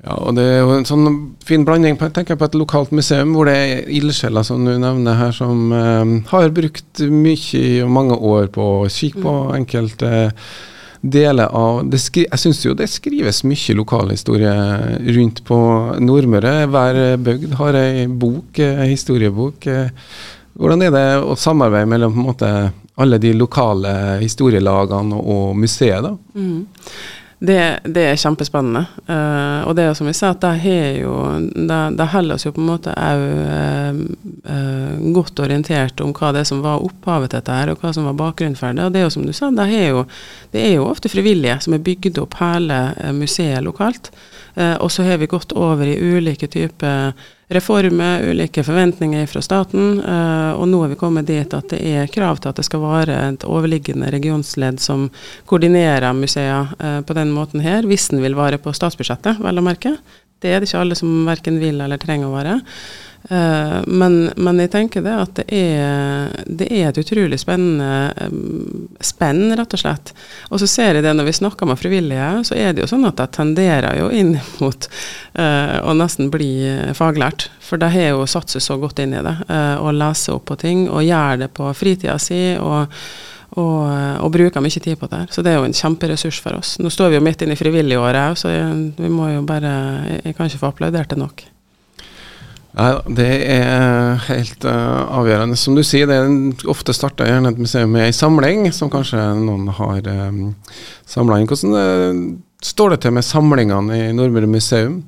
Ja, 0.00 0.14
og 0.16 0.34
Det 0.38 0.44
er 0.48 0.62
jo 0.62 0.72
en 0.78 0.88
sånn 0.88 1.08
fin 1.44 1.66
blanding 1.68 1.98
tenker 2.00 2.32
jeg 2.32 2.40
på 2.40 2.48
et 2.48 2.56
lokalt 2.56 2.92
museum 2.96 3.34
hvor 3.36 3.50
det 3.50 3.56
er 3.60 3.90
ildsjeler 4.00 4.46
som 4.46 4.64
du 4.64 4.72
nevner 4.80 5.18
her, 5.18 5.34
som 5.36 5.72
eh, 5.76 6.14
har 6.30 6.52
brukt 6.56 7.02
mye 7.04 7.84
og 7.84 7.92
mange 7.92 8.16
år 8.16 8.48
på 8.54 8.68
å 8.80 8.88
kikke 8.88 9.20
på 9.20 9.34
mm. 9.36 9.54
enkelte 9.60 10.12
deler 11.00 11.48
av 11.56 11.86
Jeg 11.92 12.40
syns 12.40 12.64
jo 12.64 12.74
det 12.76 12.88
skrives 12.92 13.42
mye 13.48 13.76
lokalhistorie 13.76 14.52
rundt 15.16 15.40
på 15.48 15.60
Nordmøre. 16.00 16.66
Hver 16.68 17.00
bygd 17.24 17.54
har 17.60 17.78
ei 17.80 18.04
bok, 18.06 18.60
ei 18.60 18.90
historiebok. 18.92 19.64
Hvordan 20.60 20.84
er 20.84 20.92
det 20.92 21.06
å 21.24 21.38
samarbeide 21.40 21.88
mellom 21.88 22.12
på 22.12 22.20
en 22.20 22.28
måte 22.28 22.50
alle 23.00 23.16
de 23.20 23.32
lokale 23.32 23.94
historielagene 24.20 25.16
og 25.16 25.56
museet? 25.56 26.04
da? 26.04 26.12
Mm. 26.36 26.66
Det, 27.40 27.80
det, 27.88 28.02
er 28.04 28.18
kjempespennende. 28.20 28.82
Uh, 29.08 29.64
og 29.64 29.72
det 29.76 29.86
er 29.86 29.94
som 29.96 30.08
vi 30.10 30.12
sa, 30.16 30.34
at 30.34 30.42
det, 30.42 30.50
har 30.60 30.98
jo, 31.00 31.14
det, 31.56 31.78
det 31.96 32.08
holder 32.12 32.36
oss 32.36 32.44
jo 32.44 32.52
på 32.52 32.60
en 32.60 32.68
måte 32.68 32.92
òg 32.92 33.22
uh, 33.24 34.02
uh, 34.44 34.98
godt 35.16 35.40
orientert 35.40 36.02
om 36.04 36.12
hva 36.16 36.34
det 36.36 36.44
som 36.50 36.60
var 36.60 36.84
opphavet 36.84 37.32
til 37.32 37.40
dette, 37.40 37.56
her, 37.56 37.72
og 37.72 37.80
hva 37.80 37.94
som 37.96 38.10
var 38.10 38.18
bakgrunnen 38.20 38.58
for 38.60 38.76
det. 38.76 38.84
Og 38.84 38.92
det 38.92 39.00
er 39.00 39.08
jo 39.08 39.14
som 39.16 39.24
du 39.24 39.32
sa, 39.32 39.48
det 39.56 39.70
er 39.72 39.88
jo, 39.94 40.04
det 40.52 40.66
er 40.66 40.76
jo 40.76 40.90
ofte 40.90 41.08
frivillige 41.08 41.56
som 41.64 41.78
har 41.78 41.84
bygd 41.88 42.20
opp 42.20 42.36
hele 42.42 42.82
museet 43.16 43.64
lokalt. 43.64 44.12
og 44.60 44.90
så 44.90 45.02
har 45.06 45.16
vi 45.22 45.30
gått 45.30 45.52
over 45.56 45.86
i 45.86 45.96
ulike 45.96 46.48
typer 46.50 47.14
reformer, 47.50 48.22
ulike 48.30 48.62
forventninger 48.64 49.26
fra 49.26 49.42
staten, 49.42 49.98
uh, 50.04 50.54
og 50.54 50.68
nå 50.70 50.84
er 50.84 50.92
vi 50.92 50.98
kommet 51.00 51.28
dit 51.28 51.54
at 51.56 51.72
det 51.72 51.80
er 51.82 52.10
krav 52.12 52.38
til 52.38 52.52
at 52.52 52.60
det 52.60 52.66
skal 52.68 52.84
være 52.84 53.18
et 53.26 53.46
overliggende 53.48 54.10
regionsledd 54.14 54.78
som 54.82 55.08
koordinerer 55.50 56.12
museer 56.14 56.70
uh, 56.78 57.00
på 57.06 57.16
den 57.18 57.34
måten 57.34 57.64
her, 57.64 57.86
hvis 57.90 58.10
den 58.12 58.22
vil 58.22 58.38
være 58.38 58.62
på 58.62 58.74
statsbudsjettet, 58.76 59.42
vel 59.42 59.58
å 59.58 59.66
merke. 59.66 59.96
Det 60.40 60.50
er 60.50 60.60
det 60.60 60.70
ikke 60.70 60.82
alle 60.82 60.98
som 60.98 61.22
verken 61.28 61.60
vil 61.60 61.80
eller 61.84 62.00
trenger 62.00 62.30
å 62.30 62.34
være. 62.34 62.58
Uh, 63.28 63.84
men, 63.86 64.30
men, 64.40 64.60
jeg 64.64 64.70
tenker 64.72 65.04
det 65.04 65.12
at 65.12 65.34
det 65.36 65.44
er, 65.52 66.30
det 66.48 66.70
er 66.72 66.86
et 66.88 67.00
utrolig 67.02 67.36
spennende 67.38 68.30
um, 68.32 68.88
spenn, 69.04 69.52
rett 69.58 69.76
og 69.76 69.82
slett. 69.82 70.14
Og 70.48 70.62
så 70.62 70.68
ser 70.70 70.96
jeg 70.96 71.04
det 71.04 71.12
når 71.14 71.28
vi 71.28 71.36
snakker 71.42 71.68
med 71.68 71.78
frivillige, 71.78 72.30
så 72.48 72.56
er 72.56 72.72
det 72.72 72.86
jo 72.86 72.90
sånn 72.94 73.04
at 73.10 73.20
de 73.20 73.28
tenderer 73.36 74.00
jo 74.00 74.08
inn 74.08 74.32
mot 74.62 74.88
uh, 75.36 75.78
å 75.84 75.96
nesten 76.00 76.32
bli 76.32 76.52
faglært. 76.96 77.50
For 77.60 77.80
de 77.80 77.90
har 77.92 78.14
jo 78.14 78.28
satset 78.30 78.64
så 78.64 78.80
godt 78.80 79.04
inn 79.04 79.12
i 79.14 79.24
det, 79.26 79.36
uh, 79.52 79.76
og 79.84 79.98
leser 80.00 80.38
opp 80.38 80.48
på 80.50 80.58
ting, 80.64 80.86
og 80.88 81.04
gjør 81.04 81.44
det 81.44 81.52
på 81.60 81.68
fritida 81.76 82.16
si. 82.22 82.40
og 82.56 82.88
og, 83.58 83.78
og, 84.22 84.28
bruker 84.32 84.62
mye 84.62 84.82
tid 84.82 84.98
på 84.98 85.08
det. 85.10 85.24
her. 85.24 85.30
Så 85.34 85.42
det 85.42 85.52
er 85.52 85.58
jo 85.58 85.66
en 85.66 85.74
kjemperessurs 85.74 86.40
for 86.42 86.58
oss. 86.58 86.76
Nå 86.78 86.90
står 86.92 87.10
vi 87.10 87.18
jo 87.18 87.24
midt 87.24 87.42
inne 87.42 87.56
i 87.56 87.60
frivilligåret 87.60 88.30
òg, 88.30 88.36
så 88.38 88.52
jeg, 88.52 88.92
vi 88.98 89.10
må 89.10 89.30
jo 89.32 89.46
bare 89.46 89.72
Jeg 90.24 90.36
kan 90.36 90.46
ikke 90.46 90.62
få 90.62 90.70
applaudert 90.70 91.10
det 91.10 91.18
nok. 91.18 91.42
Nei, 92.78 92.90
Det 93.18 93.30
er 93.50 94.20
helt 94.28 94.64
uh, 94.64 95.18
avgjørende. 95.18 95.58
Som 95.58 95.74
du 95.74 95.82
sier, 95.86 96.06
det 96.06 96.20
er 96.20 96.68
ofte 96.70 96.94
starter 96.94 97.26
gjerne 97.26 97.50
et 97.50 97.58
museum 97.58 97.90
med 97.90 98.06
ei 98.06 98.14
samling, 98.14 98.68
som 98.74 98.92
kanskje 98.92 99.18
noen 99.40 99.72
har 99.74 100.06
um, 100.06 100.42
eh, 100.50 100.84
samla 101.10 101.40
inn. 101.40 101.50
Hvordan 101.50 101.74
uh, 101.74 102.20
står 102.62 102.94
det 102.94 103.02
til 103.02 103.16
med 103.16 103.26
samlingene 103.26 103.98
i 103.98 104.12
Nordmøre 104.14 104.50
museum? 104.50 105.00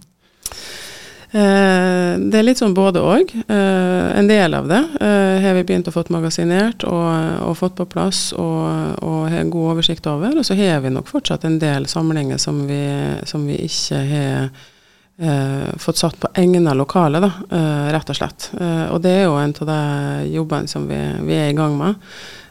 Uh, 1.33 2.19
det 2.29 2.39
er 2.39 2.45
litt 2.45 2.61
sånn 2.61 2.75
både 2.77 3.01
òg. 3.01 3.31
Uh, 3.49 4.13
en 4.19 4.29
del 4.29 4.53
av 4.53 4.69
det 4.69 4.83
uh, 5.01 5.39
har 5.41 5.57
vi 5.57 5.65
begynt 5.65 5.89
å 5.89 5.95
få 5.95 6.05
magasinert 6.13 6.85
og, 6.85 7.09
og, 7.47 7.55
fått 7.57 7.79
på 7.79 7.89
plass 7.89 8.35
og, 8.37 9.01
og 9.01 9.31
har 9.33 9.49
god 9.49 9.77
oversikt 9.77 10.07
over. 10.13 10.37
Og 10.37 10.45
så 10.45 10.59
har 10.59 10.85
vi 10.85 10.93
nok 10.93 11.09
fortsatt 11.09 11.49
en 11.49 11.57
del 11.63 11.89
samlinger 11.89 12.43
som 12.43 12.67
vi, 12.69 12.85
som 13.29 13.49
vi 13.49 13.63
ikke 13.65 14.05
har 14.13 14.53
eh, 15.23 15.77
fått 15.79 15.97
satt 15.97 16.21
på 16.21 16.29
egna 16.35 16.75
lokale, 16.75 17.21
da, 17.21 17.33
eh, 17.51 17.93
rett 17.93 18.11
og 18.11 18.17
slett. 18.17 18.51
Eh, 18.61 18.87
og 18.93 19.03
det 19.03 19.11
er 19.11 19.25
jo 19.25 19.39
en 19.39 19.55
av 19.61 19.67
de 19.67 19.81
jobbene 20.35 20.69
som 20.69 20.87
vi, 20.89 21.01
vi 21.27 21.35
er 21.35 21.51
i 21.51 21.57
gang 21.57 21.77
med. 21.79 21.95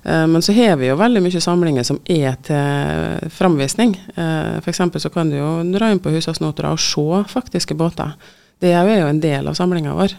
Eh, 0.03 0.27
men 0.27 0.41
så 0.41 0.53
har 0.53 0.77
vi 0.77 0.89
jo 0.89 0.99
veldig 0.99 1.21
mye 1.21 1.41
samlinger 1.41 1.83
som 1.83 1.99
er 2.05 2.37
til 2.43 3.29
framvisning. 3.29 3.95
Eh, 4.15 4.57
F.eks. 4.61 4.81
så 4.97 5.09
kan 5.09 5.29
du 5.29 5.37
jo 5.37 5.51
dra 5.73 5.91
inn 5.91 5.99
på 5.99 6.13
Husasnotra 6.13 6.71
og 6.71 6.79
se 6.79 7.23
faktiske 7.27 7.75
båter. 7.75 8.15
Det 8.61 8.71
er 8.77 8.93
jo 8.99 9.09
en 9.09 9.23
del 9.23 9.49
av 9.49 9.57
samlinga 9.57 9.97
vår. 9.97 10.15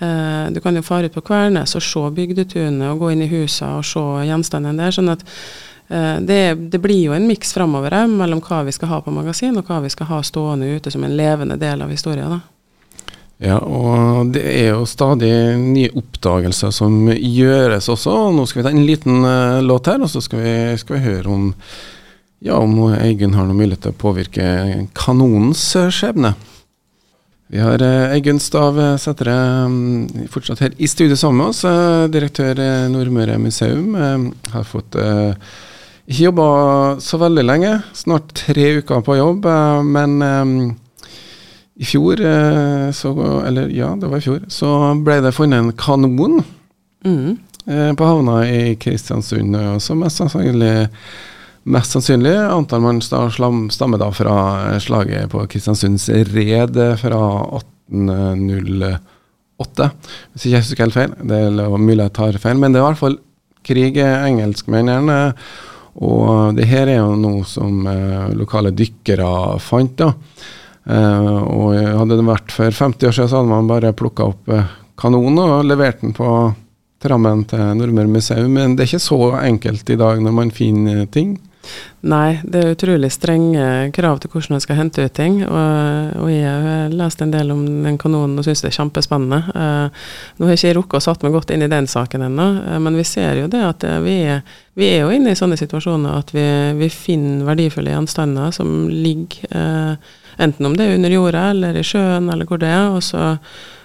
Uh, 0.00 0.50
du 0.50 0.58
kan 0.64 0.74
jo 0.74 0.82
fare 0.82 1.06
ut 1.06 1.14
på 1.14 1.22
Kvernes 1.22 1.76
og 1.78 1.84
se 1.84 2.02
bygdetunet 2.16 2.88
og 2.90 3.04
gå 3.04 3.12
inn 3.12 3.22
i 3.22 3.30
husa 3.30 3.76
og 3.78 3.86
se 3.86 4.02
gjenstandene 4.26 4.86
der. 4.86 4.96
sånn 4.96 5.12
at 5.12 5.22
Eh, 5.88 6.20
det, 6.20 6.54
det, 6.54 6.78
blir 6.78 7.02
jo 7.02 7.12
en 7.12 7.26
miks 7.28 7.52
framover 7.52 8.06
mellom 8.08 8.40
hva 8.44 8.62
vi 8.64 8.72
skal 8.72 8.90
ha 8.90 9.00
på 9.04 9.12
magasin, 9.12 9.56
og 9.60 9.68
hva 9.68 9.82
vi 9.84 9.92
skal 9.92 10.08
ha 10.08 10.22
stående 10.24 10.70
ute 10.76 10.92
som 10.92 11.04
en 11.04 11.16
levende 11.16 11.58
del 11.60 11.84
av 11.84 11.92
historien. 11.92 12.40
Ja, 13.42 13.58
og 13.58 14.30
det 14.32 14.44
er 14.46 14.70
jo 14.72 14.86
stadig 14.88 15.32
nye 15.58 15.90
oppdagelser 15.98 16.70
som 16.72 17.10
gjøres 17.10 17.90
også. 17.92 18.14
Nå 18.32 18.46
skal 18.48 18.62
vi 18.62 18.66
ta 18.68 18.72
en 18.72 18.86
liten 18.86 19.26
uh, 19.26 19.60
låt 19.60 19.90
her, 19.90 20.00
og 20.00 20.08
så 20.08 20.22
skal 20.24 20.40
vi, 20.40 20.54
skal 20.80 20.96
vi 20.96 21.04
høre 21.08 21.34
om 21.34 21.52
ja, 22.44 22.58
om 22.60 22.76
Eigunn 22.92 23.34
har 23.34 23.46
noen 23.48 23.56
mulighet 23.56 23.86
til 23.86 23.94
å 23.94 24.00
påvirke 24.00 24.46
kanonens 24.96 25.62
skjebne. 25.96 26.34
Vi 27.52 27.60
har 27.60 27.82
eh, 27.82 28.14
Eigunn 28.16 28.40
Stav 28.40 28.78
Sætre 28.98 29.34
um, 29.66 30.08
fortsatt 30.32 30.62
her 30.64 30.74
i 30.78 30.88
studio 30.88 31.16
sammen 31.16 31.42
med 31.42 31.52
oss. 31.52 31.62
direktør 32.12 32.60
Nordmøre 32.88 33.38
museum. 33.38 33.94
har 34.52 34.64
fått 34.64 34.96
ikke 36.04 36.26
jobba 36.26 36.46
så 37.00 37.16
veldig 37.16 37.44
lenge, 37.44 37.78
snart 37.96 38.34
tre 38.36 38.66
uker 38.80 39.00
på 39.04 39.16
jobb. 39.16 39.46
Eh, 39.48 39.82
men 39.82 40.76
i 41.74 41.84
fjor, 41.88 42.20
eh, 42.20 42.90
så, 42.92 43.14
eller 43.46 43.72
ja, 43.72 43.94
det 43.96 44.10
var 44.10 44.20
i 44.20 44.26
fjor, 44.26 44.42
så 44.52 44.94
ble 45.00 45.20
det 45.24 45.32
funnet 45.34 45.62
en 45.62 45.72
kanon 45.72 46.42
mm. 47.04 47.96
på 47.96 48.10
havna 48.10 48.42
i 48.46 48.76
Kristiansund. 48.76 49.56
Så 49.80 49.96
mest 49.96 50.20
sannsynlig, 50.20 50.88
mest 51.64 51.94
sannsynlig 51.94 52.36
antar 52.44 52.80
man 52.84 53.00
stammer 53.02 53.98
da 54.00 54.08
fra 54.12 54.36
slaget 54.84 55.30
på 55.32 55.38
Kristiansunds 55.50 56.08
red 56.32 56.74
fra 57.00 57.22
1808. 57.60 59.90
Hvis 60.32 60.44
ikke 60.44 60.56
jeg 60.56 60.64
husker 60.64 60.84
helt 60.84 60.98
feil. 60.98 61.12
Det 61.24 61.36
er 61.46 61.78
mulig 61.78 62.02
jeg 62.02 62.16
tar 62.20 62.42
feil, 62.42 62.58
men 62.60 62.70
det 62.72 62.78
er 62.80 62.84
i 62.84 62.88
hvert 62.90 63.04
fall 63.04 63.16
krig 63.64 63.94
engelskmennene 64.02 65.20
og 66.02 66.56
det 66.56 66.66
her 66.66 66.90
er 66.90 66.98
jo 66.98 67.14
noe 67.18 67.44
som 67.46 67.86
eh, 67.86 68.34
lokale 68.34 68.74
dykkere 68.74 69.58
fant. 69.62 69.96
da. 70.00 70.12
Uh, 70.84 71.40
og 71.48 71.78
hadde 71.80 72.18
det 72.18 72.24
vært 72.26 72.50
for 72.52 72.68
50 72.68 73.08
år 73.08 73.14
siden, 73.16 73.28
så 73.30 73.38
hadde 73.38 73.48
man 73.48 73.68
bare 73.70 73.94
plukka 73.96 74.26
opp 74.28 74.50
kanonen 75.00 75.38
og 75.40 75.62
levert 75.64 76.02
den 76.02 76.12
på 76.12 76.26
trammen 77.00 77.46
til 77.48 77.62
Nordmøre 77.78 78.10
museum. 78.10 78.50
Men 78.52 78.74
det 78.76 78.84
er 78.84 78.90
ikke 78.92 79.06
så 79.06 79.30
enkelt 79.38 79.94
i 79.94 79.96
dag 79.96 80.20
når 80.20 80.34
man 80.36 80.52
finner 80.52 81.06
ting. 81.08 81.38
Nei, 82.04 82.38
det 82.44 82.60
er 82.60 82.74
utrolig 82.74 83.08
strenge 83.12 83.90
krav 83.96 84.18
til 84.20 84.32
hvordan 84.32 84.58
en 84.58 84.62
skal 84.62 84.76
hente 84.76 85.04
ut 85.06 85.14
ting. 85.16 85.38
Og, 85.46 86.16
og 86.20 86.32
jeg 86.32 86.64
har 86.66 86.92
lest 86.92 87.22
en 87.24 87.32
del 87.32 87.52
om 87.54 87.62
den 87.86 87.96
kanonen 88.00 88.38
og 88.40 88.46
syns 88.46 88.64
det 88.64 88.70
er 88.70 88.76
kjempespennende. 88.76 89.40
Uh, 89.56 90.08
nå 90.36 90.48
har 90.48 90.54
jeg 90.54 90.62
ikke 90.62 90.74
rukket 90.80 91.00
å 91.00 91.04
satt 91.06 91.24
meg 91.24 91.36
godt 91.36 91.54
inn 91.54 91.64
i 91.64 91.70
den 91.72 91.88
saken 91.90 92.26
ennå, 92.28 92.48
uh, 92.66 92.76
men 92.84 92.98
vi 93.00 93.06
ser 93.08 93.40
jo 93.40 93.48
det 93.52 93.62
at 93.64 93.86
uh, 93.88 93.98
vi, 94.04 94.18
er, 94.34 94.42
vi, 94.76 94.90
er, 94.90 95.06
jo 95.06 95.14
inne 95.16 95.32
i 95.32 95.38
sånne 95.38 95.58
situasjoner 95.60 96.18
at 96.18 96.34
vi, 96.36 96.44
vi 96.82 96.90
finner 96.92 97.48
verdifulle 97.48 97.94
gjenstander 97.94 98.52
som 98.54 98.74
ligger 98.90 99.96
enten 100.42 100.66
om 100.66 100.74
det 100.76 100.88
er 100.88 100.96
under 100.98 101.12
jorda 101.14 101.46
eller 101.52 101.76
i 101.78 101.86
sjøen 101.86 102.26
eller 102.32 102.48
hvor 102.48 102.60
det 102.60 102.72
er. 102.74 102.90
og 102.90 103.02
så 103.06 103.36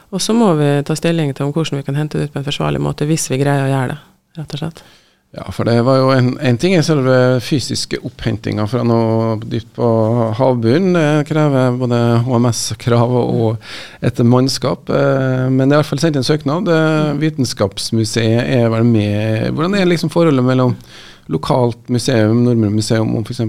og 0.09 0.21
så 0.21 0.33
må 0.33 0.53
vi 0.57 0.69
ta 0.85 0.95
stilling 0.97 1.35
til 1.37 1.45
om 1.45 1.51
hvordan 1.53 1.79
vi 1.79 1.85
kan 1.85 1.97
hente 1.99 2.17
det 2.17 2.29
ut 2.29 2.33
på 2.33 2.41
en 2.41 2.47
forsvarlig 2.47 2.81
måte, 2.81 3.05
hvis 3.05 3.29
vi 3.29 3.37
greier 3.41 3.67
å 3.67 3.69
gjøre 3.69 3.91
det, 3.93 3.99
rett 4.39 4.55
og 4.55 4.63
slett. 4.63 4.81
Ja, 5.29 5.43
for 5.53 5.67
det 5.69 5.75
var 5.85 5.99
jo 5.99 6.07
en, 6.09 6.31
en 6.41 6.57
ting 6.57 6.73
er 6.73 6.81
selve 6.81 7.15
fysiske 7.45 7.99
opphentinga 8.01 8.63
fra 8.65 8.81
noe 8.81 9.35
dypt 9.43 9.75
på 9.75 9.89
havbunnen. 10.39 10.95
Det 10.97 11.27
krever 11.29 11.75
både 11.77 11.99
HMS-krav 12.25 13.13
og 13.19 13.67
et 14.01 14.23
mannskap. 14.25 14.89
Eh, 14.89 15.45
men 15.53 15.67
det 15.67 15.75
er 15.75 15.77
i 15.77 15.81
hvert 15.83 15.91
fall 15.91 16.01
sendt 16.01 16.17
en 16.17 16.25
søknad. 16.25 16.71
Eh, 16.73 17.11
Vitenskapsmuseet 17.21 18.41
er 18.41 18.73
vel 18.73 18.89
med. 18.89 19.51
Hvordan 19.53 19.77
er 19.77 19.85
liksom 19.91 20.09
forholdet 20.09 20.47
mellom 20.49 20.73
lokalt 21.29 21.93
museum, 21.93 22.41
Nordmøre 22.47 22.73
museum 22.73 23.13
og 23.13 23.29
f.eks. 23.29 23.45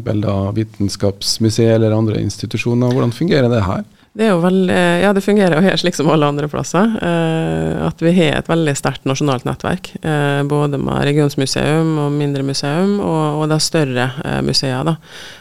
Vitenskapsmuseet 0.60 1.78
eller 1.78 1.96
andre 1.96 2.20
institusjoner? 2.20 2.92
Hvordan 2.92 3.16
fungerer 3.16 3.49
det 3.49 3.64
her? 3.64 3.88
Det 4.11 4.26
er 4.26 4.33
jo 4.33 4.40
vel, 4.43 4.64
ja, 4.67 5.12
det 5.14 5.23
fungerer 5.23 5.55
jo 5.55 5.62
helt 5.62 5.79
slik 5.79 5.95
som 5.95 6.09
alle 6.11 6.26
andre 6.26 6.49
plasser. 6.50 6.97
Eh, 6.99 7.76
at 7.87 8.02
vi 8.02 8.11
har 8.17 8.40
et 8.40 8.49
veldig 8.50 8.75
sterkt 8.75 9.07
nasjonalt 9.07 9.47
nettverk. 9.47 9.93
Eh, 10.02 10.40
både 10.50 10.81
med 10.83 11.05
regionsmuseum 11.07 11.93
og 12.02 12.17
mindre 12.19 12.43
museum, 12.43 12.97
og, 12.99 13.43
og 13.43 13.52
de 13.52 13.61
større 13.62 14.09
eh, 14.25 14.40
museer. 14.43 14.90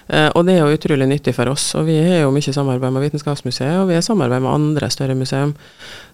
Eh, 0.09 0.29
og 0.33 0.45
det 0.47 0.55
er 0.55 0.63
jo 0.63 0.77
utrolig 0.77 1.07
nyttig 1.09 1.35
for 1.37 1.51
oss. 1.51 1.71
Og 1.77 1.85
vi 1.89 1.97
har 2.01 2.23
jo 2.23 2.33
mye 2.33 2.53
samarbeid 2.53 2.95
med 2.95 3.05
Vitenskapsmuseet, 3.05 3.75
og 3.81 3.89
vi 3.91 3.97
har 3.97 4.05
samarbeid 4.05 4.45
med 4.45 4.53
andre 4.53 4.89
større 4.93 5.17
museum. 5.17 5.53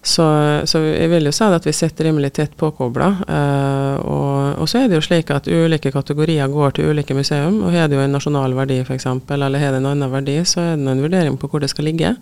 Så, 0.06 0.24
så 0.70 0.82
jeg 0.84 1.08
vil 1.10 1.26
jo 1.26 1.32
si 1.34 1.46
at 1.50 1.64
vi 1.66 1.72
sitter 1.74 2.06
rimelig 2.06 2.34
tett 2.36 2.56
påkobla. 2.60 3.08
Eh, 3.24 4.04
og, 4.04 4.60
og, 4.60 4.68
så 4.70 4.82
er 4.82 4.90
det 4.90 5.00
jo 5.00 5.06
slik 5.06 5.32
at 5.34 5.48
ulike 5.48 5.90
kategorier 5.94 6.52
går 6.52 6.76
til 6.76 6.92
ulike 6.92 7.16
museum. 7.16 7.62
og 7.64 7.72
Har 7.74 7.88
det 7.88 7.98
jo 7.98 8.04
en 8.04 8.14
nasjonal 8.14 8.54
verdi 8.58 8.82
f.eks., 8.84 9.08
eller 9.08 9.58
har 9.60 9.74
det 9.74 9.80
en 9.80 9.90
annen 9.94 10.12
verdi, 10.12 10.38
så 10.44 10.62
er 10.62 10.76
det 10.76 10.92
en 10.92 11.02
vurdering 11.02 11.40
på 11.40 11.50
hvor 11.50 11.64
det 11.64 11.72
skal 11.72 11.88
ligge. 11.88 12.14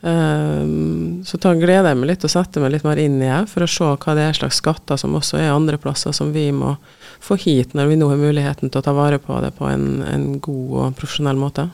Um, 0.00 1.24
så 1.26 1.40
da 1.42 1.56
gleder 1.58 1.90
jeg 1.90 1.98
meg 1.98 2.12
litt 2.12 2.26
og 2.26 2.30
setter 2.30 2.62
meg 2.62 2.76
litt 2.76 2.84
mer 2.86 3.00
inn 3.02 3.16
i 3.18 3.26
det, 3.26 3.40
for 3.50 3.64
å 3.64 3.70
se 3.70 3.88
hva 3.90 4.14
det 4.14 4.28
er 4.28 4.36
slags 4.38 4.60
skatter 4.62 5.00
som 5.00 5.16
også 5.18 5.40
er 5.40 5.50
andre 5.50 5.80
plasser 5.80 6.14
som 6.14 6.30
vi 6.34 6.48
må 6.54 6.76
få 7.24 7.34
hit 7.42 7.74
når 7.74 7.90
vi 7.90 7.98
nå 7.98 8.10
har 8.12 8.20
muligheten 8.20 8.70
til 8.70 8.78
å 8.78 8.86
ta 8.86 8.94
vare 8.94 9.18
på 9.18 9.40
det 9.42 9.50
på 9.58 9.66
en, 9.66 10.04
en 10.06 10.28
god 10.38 10.76
og 10.84 10.98
profesjonell 11.00 11.40
måte. 11.40 11.66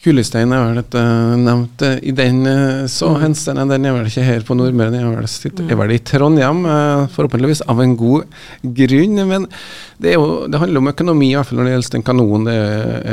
Kulestein 0.00 0.48
er 0.56 0.62
vel 0.64 0.78
et, 0.80 0.94
uh, 0.96 1.34
nevnt 1.36 1.82
uh, 1.84 1.98
i 2.00 2.12
den 2.16 2.38
uh, 2.46 2.86
så 2.88 3.10
mm. 3.12 3.18
henseende. 3.20 3.66
Den 3.68 3.84
er 3.84 3.92
vel 3.92 4.06
ikke 4.08 4.24
her 4.24 4.46
på 4.48 4.54
Nordmøre, 4.56 4.94
den 4.94 5.02
er 5.04 5.10
vel, 5.12 5.26
sitt, 5.28 5.60
mm. 5.60 5.66
er 5.68 5.76
vel 5.76 5.92
i 5.92 5.98
Trondheim. 6.00 6.62
forhåpentligvis 7.12 7.60
av 7.68 7.82
en 7.84 7.92
god 8.00 8.38
grunn. 8.80 9.20
Men 9.28 9.44
det, 10.00 10.14
jo, 10.14 10.46
det, 10.48 10.60
handler 10.62 10.80
om 10.80 10.88
økonomi, 10.94 11.28
i 11.28 11.36
hvert 11.36 11.50
fall 11.50 11.60
når 11.60 11.68
det 11.68 11.74
gjelder 11.74 11.96
den 11.98 12.06
kanonen. 12.08 12.48
Det 12.48 12.56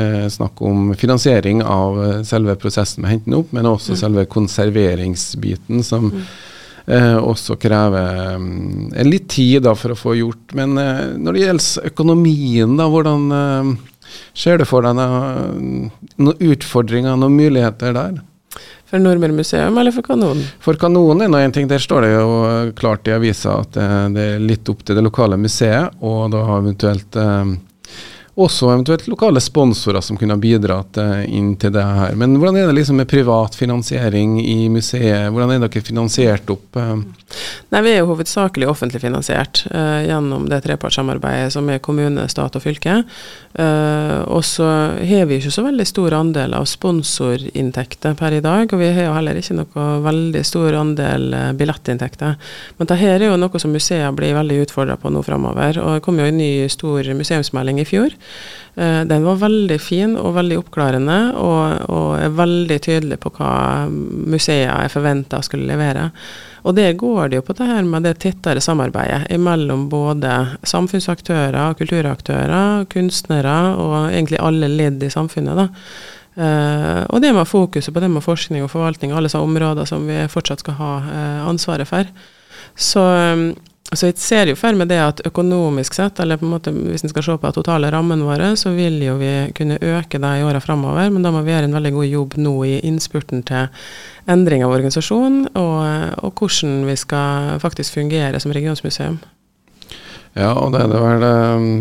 er 0.00 0.32
snakk 0.32 0.62
om 0.64 0.94
finansiering 0.96 1.60
av 1.60 2.00
selve 2.24 2.56
prosessen 2.62 3.04
med 3.04 3.18
hentene 3.18 3.42
opp, 3.42 3.52
men 3.52 3.68
også 3.68 3.92
mm. 3.92 4.00
selve 4.06 4.24
konserveringsbiten, 4.32 5.84
som 5.84 6.08
mm. 6.08 6.24
også 7.20 7.58
krever 7.60 8.38
um, 8.40 8.88
litt 9.04 9.28
tid 9.36 9.66
da, 9.68 9.76
for 9.76 9.92
å 9.92 10.00
få 10.06 10.16
gjort. 10.22 10.56
Men 10.56 10.72
når 10.72 11.36
det 11.36 11.44
gjelder 11.44 11.92
økonomien, 11.92 12.78
da, 12.80 12.88
hvordan 12.88 13.28
Ser 14.36 14.58
du 14.60 14.66
for 14.68 14.86
deg 14.86 14.96
noen, 14.98 15.90
utfordringer, 16.18 17.16
noen 17.18 17.38
muligheter 17.38 17.94
der? 17.96 18.18
For 18.88 19.02
Nordmøre 19.02 19.36
museum 19.36 19.76
eller 19.76 19.92
for 19.92 20.06
Kanonen? 20.06 20.46
For 20.64 20.78
Kanonen 20.80 21.26
er 21.26 21.32
nå 21.32 21.40
en 21.44 21.52
ting. 21.52 21.66
Der 21.68 21.82
står 21.82 22.06
det 22.06 22.12
jo 22.14 22.28
klart 22.78 23.08
i 23.08 23.12
avisa 23.12 23.58
at 23.60 23.74
det, 23.76 23.88
det, 24.16 24.28
er 24.34 24.44
litt 24.44 24.70
opp 24.72 24.80
til 24.86 24.96
det 24.96 25.04
lokale 25.04 25.36
museet, 25.40 25.98
og 26.00 26.30
da 26.32 26.40
eventuelt 26.56 27.18
eh, 27.20 27.50
også 28.38 28.68
eventuelt 28.70 29.08
lokale 29.10 29.40
sponsorer 29.42 30.02
som 30.04 30.16
kunne 30.18 30.36
ha 30.36 30.40
bidratt 30.40 30.98
uh, 31.02 31.22
inn 31.26 31.56
til 31.58 31.72
det 31.74 31.82
her. 31.82 32.14
Men 32.18 32.36
hvordan 32.38 32.60
er 32.60 32.68
det 32.70 32.76
liksom 32.76 33.00
med 33.00 33.10
privat 33.10 33.58
finansiering 33.58 34.38
i 34.44 34.68
museet? 34.70 35.32
Hvordan 35.32 35.56
er 35.56 35.64
dere 35.64 35.82
finansiert 35.82 36.50
opp? 36.54 36.78
Uh? 36.78 37.02
Nei, 37.74 37.82
Vi 37.82 37.92
er 37.92 37.98
jo 38.00 38.12
hovedsakelig 38.12 38.68
offentlig 38.70 39.02
finansiert 39.02 39.64
uh, 39.72 40.04
gjennom 40.06 40.46
det 40.50 40.62
trepartssamarbeidet 40.68 41.50
som 41.56 41.66
er 41.72 41.82
kommune, 41.82 42.28
stat 42.30 42.56
og 42.56 42.64
fylke. 42.64 43.02
og 43.58 44.44
så 44.44 44.66
har 45.02 45.24
vi 45.26 45.38
ikke 45.40 45.50
så 45.50 45.64
veldig 45.64 45.86
stor 45.88 46.14
andel 46.14 46.52
av 46.54 46.66
sponsorinntekter 46.68 48.14
per 48.14 48.36
i 48.36 48.42
dag, 48.44 48.70
og 48.70 48.78
vi 48.78 48.90
har 48.94 49.08
jo 49.08 49.14
heller 49.16 49.40
ikke 49.40 49.56
noe 49.56 49.86
veldig 50.04 50.42
stor 50.46 50.76
andel 50.78 51.34
billettinntekter. 51.58 52.36
Men 52.78 52.86
dette 52.90 53.08
er 53.08 53.24
jo 53.26 53.38
noe 53.40 53.58
som 53.58 53.74
museet 53.74 54.14
blir 54.14 54.36
veldig 54.36 54.60
utfordra 54.66 54.98
på 55.00 55.10
nå 55.10 55.24
framover. 55.26 55.80
Og 55.82 55.96
det 55.96 56.04
kom 56.06 56.20
jo 56.20 56.28
en 56.28 56.38
ny 56.38 56.68
stor 56.70 57.10
museumsmelding 57.18 57.82
i 57.82 57.88
fjor. 57.88 58.14
Eh, 58.78 59.00
den 59.10 59.24
var 59.26 59.40
veldig 59.40 59.78
fin 59.82 60.14
og 60.20 60.36
veldig 60.36 60.60
oppklarende, 60.60 61.16
og, 61.34 61.88
og 61.90 62.10
er 62.20 62.36
veldig 62.38 62.78
tydelig 62.84 63.18
på 63.22 63.32
hva 63.38 63.52
museet 63.90 64.70
er 64.70 64.92
forventa 64.92 65.40
skulle 65.42 65.66
levere. 65.66 66.10
Og 66.68 66.76
der 66.76 66.92
går 66.98 67.30
det 67.30 67.40
jo 67.40 67.46
på 67.46 67.56
det 67.58 67.66
her 67.66 67.82
med 67.86 68.06
det 68.06 68.18
tettere 68.22 68.62
samarbeidet 68.62 69.38
mellom 69.40 69.88
både 69.90 70.34
samfunnsaktører, 70.66 71.74
kulturaktører, 71.78 72.86
kunstnere 72.92 73.58
og 73.78 73.96
egentlig 74.12 74.40
alle 74.42 74.70
ledd 74.70 75.02
i 75.02 75.10
samfunnet. 75.10 75.58
da. 75.58 75.68
Uh, 76.38 77.02
og 77.10 77.22
det 77.22 77.32
med 77.34 77.48
fokuset 77.50 77.90
på 77.90 77.98
det 77.98 78.10
med 78.12 78.22
forskning 78.22 78.62
og 78.62 78.70
forvaltning, 78.70 79.10
alle 79.10 79.30
sånne 79.30 79.48
områder 79.48 79.88
som 79.90 80.04
vi 80.06 80.20
fortsatt 80.30 80.62
skal 80.62 80.76
ha 80.78 80.90
uh, 81.02 81.48
ansvaret 81.50 81.88
for. 81.88 82.06
Så 82.78 83.02
så 83.92 84.10
jeg 84.10 84.18
ser 84.20 84.50
jo 84.50 84.56
for 84.58 84.76
meg 84.76 84.90
det 84.90 84.98
at 85.00 85.20
økonomisk 85.24 85.94
sett, 85.96 86.18
eller 86.20 86.36
på 86.36 86.44
en 86.44 86.52
måte 86.52 86.72
hvis 86.74 87.06
en 87.06 87.12
skal 87.12 87.24
se 87.24 87.36
på 87.40 87.52
totale 87.56 87.88
rammen 87.92 88.20
våre, 88.26 88.50
så 88.60 88.74
vil 88.76 88.98
jo 89.00 89.14
vi 89.16 89.30
kunne 89.56 89.78
øke 89.80 90.20
det 90.20 90.32
i 90.36 90.44
åra 90.44 90.60
framover, 90.60 91.08
men 91.14 91.24
da 91.24 91.32
må 91.32 91.40
vi 91.46 91.54
gjøre 91.54 91.70
en 91.70 91.76
veldig 91.78 91.94
god 91.94 92.08
jobb 92.10 92.36
nå 92.44 92.52
i 92.68 92.74
innspurten 92.84 93.40
til 93.48 93.70
endring 94.28 94.66
av 94.66 94.74
organisasjon, 94.76 95.40
og, 95.56 95.80
og, 96.20 96.28
hvordan 96.36 96.84
vi 96.90 96.98
skal 97.00 97.56
faktisk 97.64 97.96
fungere 97.96 98.42
som 98.44 98.52
regionsmuseum. 98.52 99.16
Ja, 100.36 100.52
og 100.52 100.76
det 100.76 100.84
er 100.84 100.92
det 100.92 101.02
vel 101.06 101.24
um, 101.24 101.72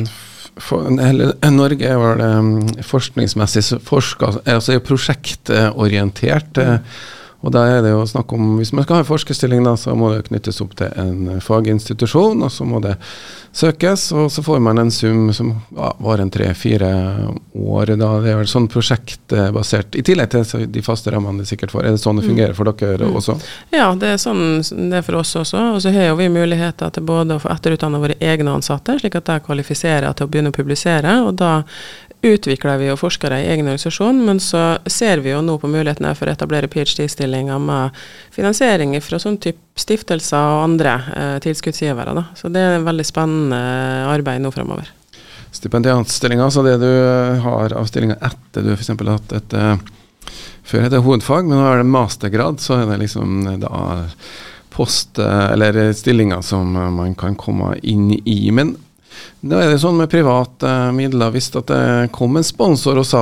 for, 0.64 0.88
eller, 0.88 1.36
Norge 1.52 1.92
er 1.92 2.00
vel 2.02 2.24
um, 2.24 2.54
forskningsmessig 2.88 3.82
forska, 3.84 4.32
altså 4.48 4.78
er 4.78 4.88
prosjektorientert. 4.88 6.56
Mm. 6.56 6.90
Og 7.48 7.54
da 7.56 7.64
er 7.78 7.82
det 7.86 7.94
jo 7.94 8.04
snakk 8.04 8.34
om, 8.36 8.58
Hvis 8.60 8.74
man 8.76 8.84
skal 8.84 9.00
ha 9.00 9.04
en 9.06 9.08
forskerstilling, 9.08 9.64
da, 9.64 9.78
så 9.80 9.96
må 9.96 10.12
det 10.12 10.28
knyttes 10.28 10.60
opp 10.64 10.74
til 10.76 10.92
en 11.00 11.40
faginstitusjon, 11.44 12.44
og 12.44 12.52
så 12.52 12.66
må 12.68 12.82
det 12.84 12.98
søkes. 13.56 14.10
Og 14.12 14.28
så 14.32 14.44
får 14.44 14.60
man 14.60 14.82
en 14.82 14.92
sum 14.92 15.30
som 15.34 15.54
ja, 15.78 15.94
varer 16.04 16.26
en 16.26 16.32
tre-fire 16.34 16.90
år. 17.56 17.94
da, 17.96 18.10
Det 18.20 18.34
er 18.34 18.42
vel 18.42 18.50
sånn 18.52 18.68
prosjektbasert, 18.72 19.96
i 19.96 20.04
tillegg 20.04 20.34
til 20.34 20.68
de 20.68 20.84
faste 20.84 21.14
rammene 21.14 21.46
det 21.46 21.48
sikkert 21.48 21.72
får. 21.72 21.86
Er 21.86 21.96
det 21.96 22.04
sånn 22.04 22.20
det 22.20 22.26
mm. 22.26 22.32
fungerer 22.34 22.58
for 22.58 22.72
dere 22.74 23.08
mm. 23.08 23.16
også? 23.22 23.38
Ja, 23.72 23.88
det 23.96 24.12
er 24.12 24.20
sånn 24.22 24.44
det 24.92 25.00
er 25.00 25.08
for 25.08 25.22
oss 25.22 25.32
også. 25.40 25.64
Og 25.78 25.82
så 25.86 25.96
har 25.96 26.10
jo 26.10 26.20
vi 26.20 26.28
muligheter 26.34 26.92
til 26.92 27.08
både 27.08 27.38
å 27.38 27.46
få 27.46 27.54
etterutdanna 27.54 28.04
våre 28.04 28.20
egne 28.20 28.58
ansatte, 28.60 28.98
slik 29.00 29.16
at 29.22 29.32
de 29.32 29.40
kvalifiserer 29.48 30.12
til 30.12 30.28
å 30.28 30.34
begynne 30.34 30.52
å 30.52 30.58
publisere. 30.60 31.16
og 31.24 31.40
da 31.40 31.62
utvikler 32.36 32.80
vi 32.82 32.90
jo 32.90 32.98
forskere 33.00 33.40
i 33.42 33.48
egen 33.52 33.68
organisasjon, 33.68 34.20
men 34.26 34.40
så 34.44 34.78
ser 34.90 35.22
vi 35.24 35.32
jo 35.32 35.42
nå 35.46 35.58
på 35.62 35.70
mulighetene 35.72 36.14
for 36.18 36.30
å 36.30 36.34
etablere 36.36 36.70
ph.d.-stillinger 36.72 37.60
med 37.62 37.98
finansiering 38.36 38.96
fra 39.04 39.20
sånn 39.22 39.40
type 39.44 39.64
stiftelser 39.78 40.54
og 40.58 40.64
andre 40.66 40.94
eh, 41.14 41.36
tilskuddsgivere. 41.44 42.16
Da. 42.18 42.26
Så 42.38 42.52
det 42.54 42.64
er 42.64 42.78
en 42.78 42.88
veldig 42.88 43.06
spennende 43.08 43.60
arbeid 44.10 44.42
nå 44.44 44.52
fremover. 44.56 44.90
Stipendiatstillinger, 45.56 46.48
altså 46.48 46.64
det 46.66 46.78
du 46.82 46.90
har 47.46 47.76
av 47.78 47.88
stillinger 47.90 48.20
etter 48.26 48.66
du 48.66 48.74
f.eks. 48.76 48.92
har 48.94 49.14
hatt 49.16 49.38
et 49.38 49.56
uh, 49.58 49.78
Før 50.68 50.84
het 50.84 50.92
det 50.92 51.00
hovedfag, 51.06 51.48
men 51.48 51.56
nå 51.56 51.70
er 51.70 51.80
det 51.80 51.88
mastergrad, 51.88 52.60
så 52.60 52.82
er 52.82 52.90
det 52.90 52.98
liksom 53.06 53.46
eh, 53.48 53.62
da 53.62 53.78
post, 54.78 55.18
eller 55.18 55.80
stillinger 55.98 56.44
som 56.46 56.76
man 56.76 57.16
kan 57.18 57.34
komme 57.40 57.72
inn 57.82 58.12
i. 58.14 58.52
Men 58.54 58.76
da 59.42 59.62
er 59.62 59.72
det 59.72 59.82
sånn 59.82 60.00
med 60.00 60.10
private 60.12 60.72
midler. 60.96 61.32
Hvis 61.34 61.52
det 61.54 62.10
kom 62.16 62.38
en 62.38 62.46
sponsor 62.46 63.02
og 63.02 63.08
sa 63.08 63.22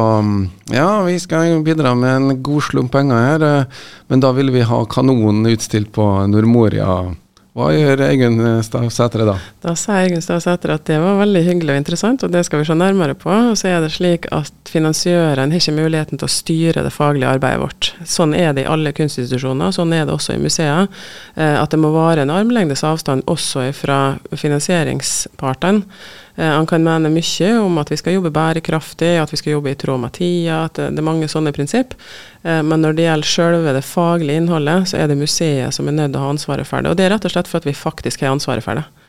ja, 0.73 0.89
vi 1.05 1.17
skal 1.21 1.61
bidra 1.65 1.93
med 1.97 2.15
en 2.15 2.41
god 2.45 2.69
slump 2.69 2.93
penger 2.95 3.27
her, 3.29 3.45
eh, 3.49 3.83
men 4.07 4.23
da 4.23 4.31
vil 4.35 4.53
vi 4.55 4.65
ha 4.65 4.81
kanonen 4.89 5.45
utstilt 5.51 5.91
på 5.95 6.07
Nordmoria 6.31 7.15
Hva 7.55 7.69
gjør 7.71 8.01
Eigunn 8.03 8.41
Stavsætre 8.67 9.23
da? 9.29 9.37
Da 9.63 9.77
sa 9.79 10.01
Eigunn 10.01 10.19
Stavsætre 10.19 10.75
at 10.75 10.89
det 10.89 10.97
var 10.99 11.21
veldig 11.21 11.43
hyggelig 11.45 11.71
og 11.71 11.77
interessant, 11.79 12.25
og 12.27 12.33
det 12.33 12.41
skal 12.43 12.59
vi 12.59 12.65
se 12.67 12.75
nærmere 12.75 13.15
på. 13.15 13.31
Og 13.31 13.55
så 13.55 13.69
er 13.71 13.77
det 13.79 13.93
slik 13.95 14.27
at 14.35 14.51
finansiøren 14.67 15.53
har 15.55 15.63
ikke 15.63 15.77
muligheten 15.77 16.19
til 16.19 16.27
å 16.27 16.33
styre 16.35 16.83
det 16.83 16.91
faglige 16.91 17.31
arbeidet 17.37 17.61
vårt. 17.63 17.93
Sånn 18.03 18.35
er 18.35 18.51
det 18.57 18.65
i 18.65 18.67
alle 18.73 18.91
kunstinstitusjoner, 18.97 19.71
sånn 19.71 19.95
er 19.95 20.03
det 20.03 20.17
også 20.17 20.35
i 20.35 20.43
museer. 20.43 20.91
Eh, 21.39 21.55
at 21.61 21.71
det 21.71 21.79
må 21.79 21.93
være 21.95 22.25
en 22.25 22.35
armlengdes 22.35 22.83
avstand 22.83 23.23
også 23.31 23.69
fra 23.79 24.01
finansieringspartene. 24.35 25.87
Eh, 26.35 26.51
han 26.51 26.67
kan 26.67 26.83
mene 26.83 27.11
mye 27.13 27.51
om 27.61 27.77
at 27.79 27.91
vi 27.91 27.97
skal 27.99 28.17
jobbe 28.17 28.33
bærekraftig, 28.35 29.15
at 29.21 29.31
vi 29.31 29.39
skal 29.39 29.55
jobbe 29.55 29.71
i 29.71 29.79
tråd 29.79 30.01
med 30.03 30.15
tida, 30.17 30.65
at 30.65 30.79
det, 30.81 30.91
er 30.91 31.07
mange 31.07 31.29
sånne 31.31 31.53
prinsipp. 31.55 31.95
Eh, 32.43 32.61
men 32.65 32.83
når 32.83 32.97
det 32.97 33.07
gjelder 33.07 33.31
selve 33.31 33.75
det 33.77 33.85
faglige 33.87 34.43
innholdet, 34.43 34.91
så 34.91 34.99
er 34.99 35.11
det 35.11 35.19
museet 35.21 35.75
som 35.75 35.87
er 35.87 35.97
nødt 35.99 36.13
til 36.13 36.21
å 36.21 36.27
ha 36.27 36.35
ansvaret 36.35 36.67
for 36.67 36.83
det. 36.83 36.91
Og 36.91 36.99
det 36.99 37.07
er 37.07 37.15
rett 37.15 37.27
og 37.27 37.35
slett 37.35 37.51
for 37.51 37.63
at 37.63 37.69
vi 37.69 37.77
faktisk 37.77 38.25
har 38.25 38.35
ansvaret 38.35 38.65
for 38.65 38.81
det. 38.81 39.04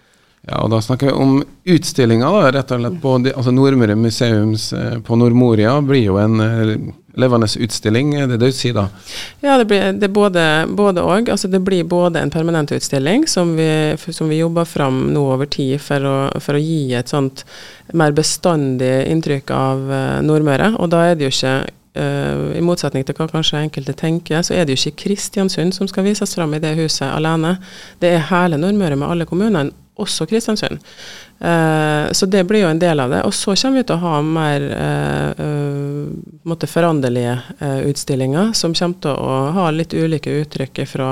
Ja, 0.46 0.60
og 0.62 0.70
Da 0.70 0.78
snakker 0.82 1.10
vi 1.10 1.12
om 1.12 1.40
utstillinga. 1.64 2.28
rett 2.54 2.70
og 2.70 2.80
slett 2.80 3.00
på 3.02 3.16
altså 3.18 3.50
Nordmøre 3.50 3.96
museums 3.98 4.72
eh, 4.72 5.00
på 5.02 5.18
Nordmoria 5.18 5.80
blir 5.82 6.04
jo 6.04 6.20
en 6.22 6.94
levende 7.16 7.48
utstilling, 7.60 8.12
det 8.14 8.36
det 8.36 8.50
du 8.50 8.52
sier 8.52 8.74
da? 8.76 8.84
Ja, 9.40 9.56
det 9.58 9.66
blir 9.70 9.92
det 9.96 10.08
både, 10.12 10.66
både 10.68 11.02
og. 11.02 11.30
Altså 11.32 11.48
det 11.48 11.62
blir 11.64 11.84
både 11.84 12.20
en 12.20 12.30
permanent 12.30 12.72
utstilling 12.72 13.26
som 13.26 13.56
vi, 13.56 13.96
som 13.96 14.28
vi 14.28 14.42
jobber 14.42 14.64
fram 14.64 15.06
nå 15.14 15.24
over 15.32 15.48
tid 15.50 15.80
for 15.82 16.04
å, 16.04 16.16
for 16.40 16.58
å, 16.58 16.62
gi 16.62 16.92
et 16.94 17.08
sånt 17.08 17.46
mer 17.96 18.12
bestandig 18.12 19.06
inntrykk 19.08 19.50
av 19.54 19.88
uh, 19.88 20.20
Nordmøre. 20.26 20.74
Og 20.78 20.92
da 20.92 21.06
er 21.06 21.16
det 21.16 21.28
jo 21.28 21.34
ikke 21.34 21.56
I 21.96 22.60
motsetning 22.60 23.06
til 23.08 23.16
hva 23.16 23.24
kanskje 23.30 23.62
enkelte 23.62 23.94
tenker, 23.96 24.42
så 24.44 24.52
er 24.52 24.66
det 24.66 24.74
jo 24.74 24.82
ikke 24.82 25.06
Kristiansund 25.06 25.72
som 25.72 25.88
skal 25.88 26.04
vises 26.04 26.34
fram 26.36 26.52
i 26.52 26.60
det 26.60 26.74
huset 26.76 27.08
alene. 27.08 27.54
Det 28.02 28.10
er 28.12 28.26
hele 28.28 28.58
Nordmøre 28.60 28.98
med 29.00 29.08
alle 29.08 29.24
kommunene, 29.24 29.70
også 29.96 30.26
Kristiansund. 30.26 30.78
Uh, 31.40 32.12
så 32.12 32.26
det 32.26 32.44
blir 32.44 32.64
jo 32.64 32.70
en 32.70 32.80
del 32.80 33.00
av 33.00 33.12
det. 33.12 33.22
Og 33.28 33.34
så 33.34 33.54
kommer 33.56 33.80
vi 33.80 33.86
til 33.88 33.96
å 33.96 34.04
ha 34.04 34.20
mer 34.24 34.66
uh, 34.70 35.42
uh, 36.52 36.66
foranderlige 36.66 37.36
utstillinger, 37.88 38.52
som 38.56 38.74
kommer 38.74 39.02
til 39.04 39.12
å 39.16 39.40
ha 39.56 39.68
litt 39.74 39.94
ulike 39.94 40.32
uttrykk 40.42 40.84
fra, 40.88 41.10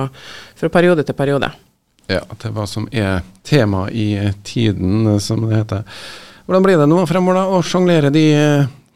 fra 0.56 0.72
periode 0.72 1.04
til 1.04 1.16
periode. 1.16 1.50
Ja, 2.10 2.20
til 2.40 2.52
hva 2.52 2.66
som 2.68 2.88
er 2.92 3.22
tema 3.44 3.86
i 3.90 4.32
tiden, 4.44 5.08
som 5.20 5.46
det 5.48 5.62
heter. 5.62 5.84
Hvordan 6.44 6.64
blir 6.66 6.80
det 6.80 6.88
nå 6.90 7.04
fremover 7.08 7.40
da, 7.40 7.44
å 7.48 7.62
sjonglere 7.64 8.10
de 8.12 8.26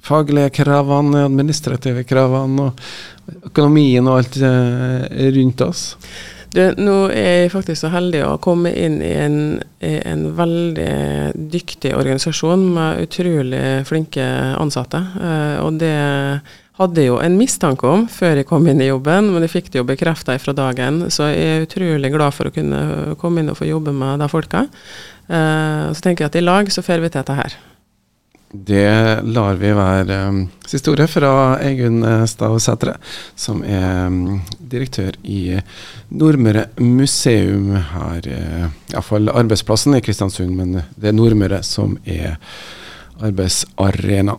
faglige 0.05 0.51
kravene, 0.61 1.25
administrative 1.25 2.05
kravene 2.09 2.67
og 2.69 3.49
økonomien 3.49 4.05
og 4.05 4.19
alt 4.21 4.37
rundt 5.39 5.65
oss? 5.65 5.87
Du, 6.55 6.63
nå 6.81 6.95
er 7.13 7.43
jeg 7.43 7.51
faktisk 7.53 7.83
så 7.83 7.91
heldig 7.93 8.23
å 8.25 8.39
komme 8.41 8.71
inn 8.73 9.03
i 9.05 9.11
en, 9.21 9.37
en 9.85 10.23
veldig 10.39 10.93
dyktig 11.53 11.93
organisasjon 11.97 12.63
med 12.73 13.03
utrolig 13.05 13.65
flinke 13.89 14.25
ansatte. 14.57 15.03
Uh, 15.21 15.59
og 15.67 15.77
det 15.83 15.93
hadde 16.79 17.05
jeg 17.05 17.11
jo 17.11 17.21
en 17.21 17.37
mistanke 17.37 17.89
om 17.91 18.07
før 18.09 18.41
jeg 18.41 18.49
kom 18.49 18.67
inn 18.71 18.81
i 18.81 18.89
jobben, 18.89 19.29
men 19.35 19.45
jeg 19.45 19.55
fikk 19.59 19.73
det 19.75 19.83
jo 19.83 19.87
bekrefta 19.89 20.39
fra 20.41 20.57
dagen. 20.57 21.05
Så 21.13 21.29
jeg 21.29 21.47
er 21.53 21.69
utrolig 21.69 22.13
glad 22.17 22.37
for 22.37 22.49
å 22.49 22.55
kunne 22.55 22.83
komme 23.21 23.45
inn 23.45 23.53
og 23.53 23.61
få 23.61 23.69
jobbe 23.69 23.93
med 23.93 24.25
de 24.25 24.33
folka. 24.33 24.65
Uh, 25.29 25.93
så 25.93 26.01
tenker 26.01 26.25
jeg 26.25 26.33
at 26.33 26.41
i 26.41 26.47
lag 26.49 26.73
så 26.73 26.85
får 26.87 27.05
vi 27.05 27.13
til 27.13 27.21
dette 27.21 27.43
her. 27.43 27.61
Det 28.49 29.21
lar 29.29 29.59
vi 29.61 29.75
være 29.77 30.17
um, 30.31 30.39
siste 30.65 30.89
ordet 30.95 31.11
fra 31.13 31.31
Egun 31.61 32.01
eh, 32.01 32.23
Stavsætre, 32.25 32.95
som 33.37 33.61
er 33.61 34.07
um, 34.09 34.39
direktør 34.73 35.19
i 35.21 35.59
Nordmøre 36.17 36.65
museum 36.81 37.75
her. 37.77 38.25
Uh, 38.25 38.71
Iallfall 38.95 39.29
arbeidsplassen 39.29 39.99
i 39.99 40.01
Kristiansund, 40.01 40.57
men 40.57 40.79
det 40.97 41.11
er 41.11 41.19
Nordmøre 41.19 41.61
som 41.67 41.99
er 42.09 42.39
arbeidsarena. 43.21 44.39